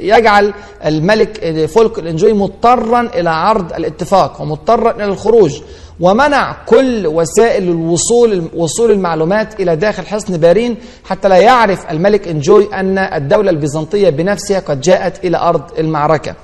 يجعل 0.03 0.53
الملك 0.85 1.65
فولك 1.65 1.99
الإنجوي 1.99 2.33
مضطرا 2.33 3.01
إلى 3.01 3.29
عرض 3.29 3.73
الاتفاق 3.73 4.41
ومضطرا 4.41 4.91
إلى 4.91 5.05
الخروج 5.05 5.61
ومنع 5.99 6.55
كل 6.65 7.07
وسائل 7.07 7.63
الوصول 7.63 8.49
وصول 8.55 8.91
المعلومات 8.91 9.59
إلى 9.59 9.75
داخل 9.75 10.05
حصن 10.05 10.37
بارين 10.37 10.77
حتى 11.03 11.27
لا 11.27 11.37
يعرف 11.37 11.91
الملك 11.91 12.27
إنجوي 12.27 12.69
أن 12.73 12.97
الدولة 12.97 13.49
البيزنطية 13.51 14.09
بنفسها 14.09 14.59
قد 14.59 14.81
جاءت 14.81 15.25
إلى 15.25 15.37
أرض 15.37 15.61
المعركة. 15.79 16.35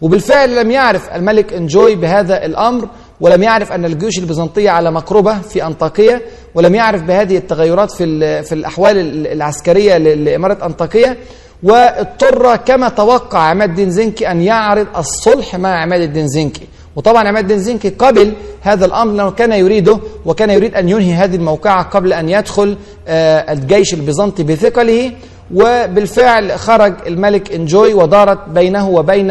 وبالفعل 0.00 0.56
لم 0.56 0.70
يعرف 0.70 1.08
الملك 1.14 1.52
إنجوي 1.52 1.94
بهذا 1.94 2.44
الأمر 2.44 2.88
ولم 3.20 3.42
يعرف 3.42 3.72
أن 3.72 3.84
الجيوش 3.84 4.18
البيزنطية 4.18 4.70
على 4.70 4.90
مقربة 4.90 5.40
في 5.40 5.66
انطاكيه 5.66 6.22
ولم 6.54 6.74
يعرف 6.74 7.02
بهذه 7.02 7.36
التغيرات 7.36 7.90
في 7.90 8.42
في 8.42 8.52
الأحوال 8.54 9.26
العسكرية 9.26 9.96
لإمارة 9.96 10.66
انطاكيه 10.66 11.16
واضطر 11.62 12.56
كما 12.56 12.88
توقع 12.88 13.38
عماد 13.38 13.68
الدين 13.68 13.90
زنكي 13.90 14.30
أن 14.30 14.42
يعرض 14.42 14.86
الصلح 14.96 15.56
مع 15.56 15.82
عماد 15.82 16.00
الدين 16.00 16.28
زنكي. 16.28 16.66
وطبعا 16.96 17.28
عماد 17.28 17.42
الدين 17.44 17.58
زنكي 17.58 17.88
قبل 17.88 18.32
هذا 18.60 18.84
الأمر 18.86 19.12
لأنه 19.12 19.30
كان 19.30 19.52
يريده 19.52 19.98
وكان 20.26 20.50
يريد 20.50 20.74
أن 20.74 20.88
ينهي 20.88 21.12
هذه 21.12 21.36
الموقعة 21.36 21.82
قبل 21.82 22.12
أن 22.12 22.28
يدخل 22.28 22.76
الجيش 23.08 23.94
البيزنطي 23.94 24.42
بثقله. 24.42 25.12
وبالفعل 25.54 26.58
خرج 26.58 26.94
الملك 27.06 27.52
إنجوي 27.52 27.94
ودارت 27.94 28.48
بينه 28.48 28.88
وبين 28.88 29.30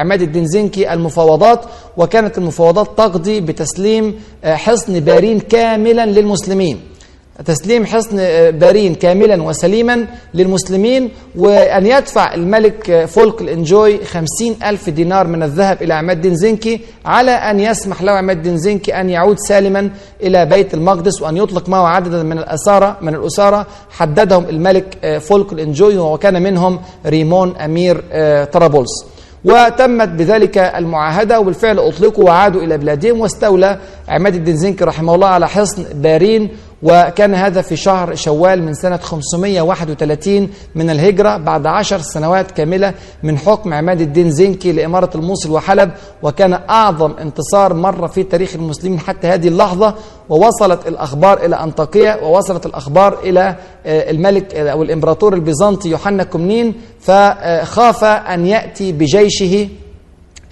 عماد 0.00 0.22
الدين 0.22 0.46
زنكي 0.46 0.92
المفاوضات 0.92 1.60
وكانت 1.96 2.38
المفاوضات 2.38 2.86
تقضي 2.98 3.40
بتسليم 3.40 4.20
حصن 4.44 5.00
بارين 5.00 5.40
كاملا 5.40 6.06
للمسلمين. 6.06 6.80
تسليم 7.46 7.86
حصن 7.86 8.16
بارين 8.50 8.94
كاملا 8.94 9.42
وسليما 9.42 10.06
للمسلمين 10.34 11.10
وأن 11.36 11.86
يدفع 11.86 12.34
الملك 12.34 13.04
فولك 13.04 13.40
الإنجوي 13.40 14.04
خمسين 14.04 14.56
ألف 14.64 14.90
دينار 14.90 15.26
من 15.26 15.42
الذهب 15.42 15.82
إلى 15.82 15.94
عماد 15.94 16.16
الدين 16.16 16.34
زنكي 16.36 16.80
على 17.04 17.30
أن 17.30 17.60
يسمح 17.60 18.02
له 18.02 18.12
عماد 18.12 18.36
الدين 18.36 18.56
زنكي 18.58 19.00
أن 19.00 19.10
يعود 19.10 19.38
سالما 19.38 19.90
إلى 20.22 20.46
بيت 20.46 20.74
المقدس 20.74 21.22
وأن 21.22 21.36
يطلق 21.36 21.68
معه 21.68 21.86
عددا 21.86 22.22
من 22.22 22.38
الأسارة 22.38 22.96
من 23.00 23.14
الأسارة. 23.14 23.66
حددهم 23.90 24.44
الملك 24.48 25.18
فولك 25.20 25.52
الإنجوي 25.52 25.98
وكان 25.98 26.42
منهم 26.42 26.80
ريمون 27.06 27.56
أمير 27.56 28.02
طرابلس. 28.52 28.90
وتمت 29.44 30.08
بذلك 30.08 30.58
المعاهدة 30.58 31.40
وبالفعل 31.40 31.78
أطلقوا 31.78 32.24
وعادوا 32.24 32.62
إلى 32.62 32.78
بلادهم 32.78 33.20
واستولى 33.20 33.78
عماد 34.08 34.34
الدين 34.34 34.56
زنكي 34.56 34.84
رحمه 34.84 35.14
الله 35.14 35.26
على 35.28 35.48
حصن 35.48 35.84
بارين 35.94 36.48
وكان 36.82 37.34
هذا 37.34 37.62
في 37.62 37.76
شهر 37.76 38.14
شوال 38.14 38.62
من 38.62 38.74
سنة 38.74 38.96
531 38.96 40.48
من 40.74 40.90
الهجرة 40.90 41.36
بعد 41.36 41.66
عشر 41.66 41.98
سنوات 42.00 42.50
كاملة 42.50 42.94
من 43.22 43.38
حكم 43.38 43.74
عماد 43.74 44.00
الدين 44.00 44.30
زنكي 44.30 44.72
لإمارة 44.72 45.10
الموصل 45.14 45.50
وحلب 45.50 45.90
وكان 46.22 46.52
أعظم 46.52 47.12
انتصار 47.20 47.74
مر 47.74 48.08
في 48.08 48.22
تاريخ 48.22 48.54
المسلمين 48.54 49.00
حتى 49.00 49.26
هذه 49.26 49.48
اللحظة 49.48 49.94
ووصلت 50.28 50.88
الأخبار 50.88 51.44
إلى 51.46 51.56
أنطاكية 51.56 52.18
ووصلت 52.22 52.66
الأخبار 52.66 53.18
إلى 53.22 53.56
الملك 53.86 54.54
أو 54.54 54.82
الإمبراطور 54.82 55.34
البيزنطي 55.34 55.88
يوحنا 55.90 56.24
كومنين 56.24 56.74
فخاف 57.00 58.04
أن 58.04 58.46
يأتي 58.46 58.92
بجيشه 58.92 59.68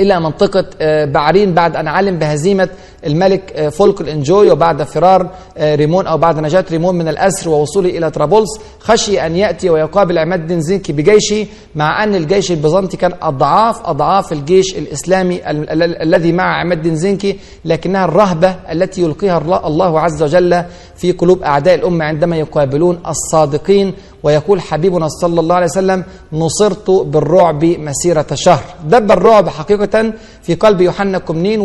إلى 0.00 0.20
منطقة 0.20 0.64
بعرين 1.04 1.54
بعد 1.54 1.76
أن 1.76 1.88
علم 1.88 2.18
بهزيمة 2.18 2.68
الملك 3.06 3.68
فولك 3.68 4.00
الإنجوي 4.00 4.50
وبعد 4.50 4.82
فرار 4.82 5.30
ريمون 5.60 6.06
أو 6.06 6.18
بعد 6.18 6.38
نجاة 6.38 6.64
ريمون 6.70 6.94
من 6.94 7.08
الأسر 7.08 7.50
ووصوله 7.50 7.88
إلى 7.90 8.10
طرابلس 8.10 8.48
خشي 8.80 9.26
أن 9.26 9.36
يأتي 9.36 9.70
ويقابل 9.70 10.18
عماد 10.18 10.40
الدين 10.40 10.60
زنكي 10.60 10.92
بجيشه 10.92 11.46
مع 11.74 12.04
أن 12.04 12.14
الجيش 12.14 12.50
البيزنطي 12.50 12.96
كان 12.96 13.12
أضعاف 13.22 13.86
أضعاف 13.86 14.32
الجيش 14.32 14.78
الإسلامي 14.78 15.50
ال 15.50 15.70
ال 15.70 16.02
الذي 16.02 16.32
مع 16.32 16.60
عماد 16.60 16.78
الدين 16.78 16.96
زنكي 16.96 17.38
لكنها 17.64 18.04
الرهبة 18.04 18.56
التي 18.72 19.02
يلقيها 19.02 19.38
الله 19.66 20.00
عز 20.00 20.22
وجل 20.22 20.64
في 20.96 21.12
قلوب 21.12 21.42
أعداء 21.42 21.74
الأمة 21.74 22.04
عندما 22.04 22.36
يقابلون 22.36 22.98
الصادقين. 23.08 23.94
ويقول 24.22 24.60
حبيبنا 24.60 25.08
صلى 25.08 25.40
الله 25.40 25.54
عليه 25.54 25.66
وسلم 25.66 26.04
نصرت 26.32 26.90
بالرعب 26.90 27.64
مسيرة 27.64 28.26
شهر. 28.34 28.64
دب 28.84 29.10
الرعب 29.12 29.48
حقيقة 29.48 30.12
في 30.42 30.54
قلب 30.54 30.80
يوحنا 30.80 31.18
كمنين 31.18 31.60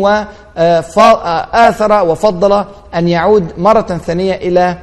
وآثر 1.28 2.08
وفضل 2.08 2.64
أن 2.94 3.08
يعود 3.08 3.52
مرة 3.58 4.00
ثانية 4.06 4.34
إلى 4.34 4.78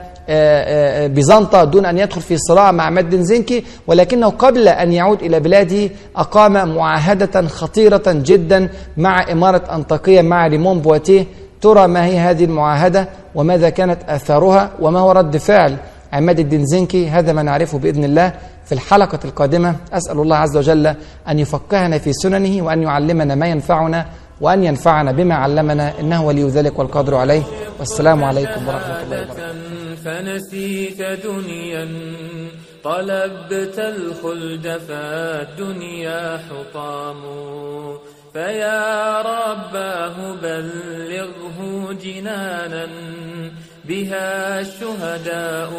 بيزنطة 1.09 1.63
دون 1.63 1.85
أن 1.85 1.97
يدخل 1.97 2.21
في 2.21 2.37
صراع 2.37 2.71
مع 2.71 2.89
مد 2.89 3.15
زنكي 3.15 3.63
ولكنه 3.87 4.29
قبل 4.29 4.67
أن 4.67 4.91
يعود 4.91 5.23
إلى 5.23 5.39
بلاده 5.39 5.89
أقام 6.15 6.75
معاهدة 6.75 7.47
خطيرة 7.47 8.03
جدا 8.07 8.69
مع 8.97 9.31
إمارة 9.31 9.61
أنطاكية 9.75 10.21
مع 10.21 10.47
ريمون 10.47 10.79
بواتيه. 10.79 11.25
ترى 11.61 11.87
ما 11.87 12.05
هي 12.05 12.19
هذه 12.19 12.45
المعاهدة 12.45 13.09
وماذا 13.35 13.69
كانت 13.69 13.99
آثارها 14.09 14.69
وما 14.79 14.99
هو 14.99 15.11
رد 15.11 15.37
فعل 15.37 15.77
عماد 16.13 16.39
الدين 16.39 16.65
زنكي؟ 16.65 17.09
هذا 17.09 17.33
ما 17.33 17.43
نعرفه 17.43 17.77
بإذن 17.77 18.03
الله 18.03 18.33
في 18.65 18.71
الحلقة 18.71 19.19
القادمة. 19.25 19.75
أسأل 19.93 20.19
الله 20.19 20.35
عز 20.37 20.57
وجل 20.57 20.95
أن 21.29 21.39
يفقهنا 21.39 21.97
في 21.97 22.13
سننه 22.13 22.65
وأن 22.65 22.83
يعلمنا 22.83 23.35
ما 23.35 23.47
ينفعنا 23.47 24.05
وأن 24.41 24.63
ينفعنا 24.63 25.11
بما 25.11 25.35
علمنا 25.35 25.99
إنه 25.99 26.25
ولي 26.25 26.43
ذلك 26.43 26.79
والقادر 26.79 27.15
عليه. 27.15 27.43
والسلام 27.79 28.23
عليكم 28.23 28.67
ورحمة 28.67 29.03
الله 29.03 29.21
وبركاته. 29.21 29.95
فنسيت 30.05 31.01
دنيا 31.01 31.87
طلبت 32.83 33.79
الخلد 33.79 34.81
فالدنيا 34.87 36.39
حطام. 36.49 37.21
فيا 38.33 39.21
رباه 39.21 40.35
بلغه 40.43 41.93
جنانا 42.03 42.87
بها 43.85 44.59
الشهداء 44.59 45.71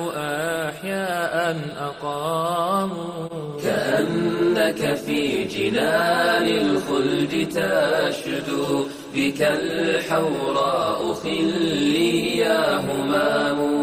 أحياء 0.68 1.56
أقاموا 1.80 3.28
كأنك 3.62 4.94
في 4.94 5.44
جنان 5.44 6.48
الخلد 6.48 7.48
تشدو 7.48 8.84
بك 9.14 9.42
الحوراء 9.42 11.12
خلي 11.12 12.36
يا 12.36 12.76
همام 12.76 13.76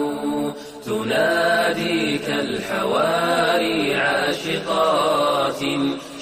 تناديك 0.86 2.30
الحواري 2.30 3.94
عاشقات 3.96 5.62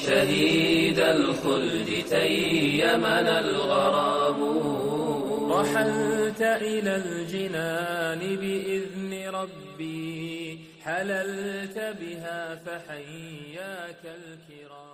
شهيد 0.05 0.99
الخلد 0.99 1.89
تيمنا 2.09 3.39
الغرام 3.39 4.39
رحلت 5.51 6.41
إلى 6.41 6.95
الجنان 6.95 8.19
بإذن 8.19 9.35
ربي 9.35 10.70
حللت 10.85 11.77
بها 11.77 12.55
فحياك 12.55 14.03
الكرام. 14.05 14.90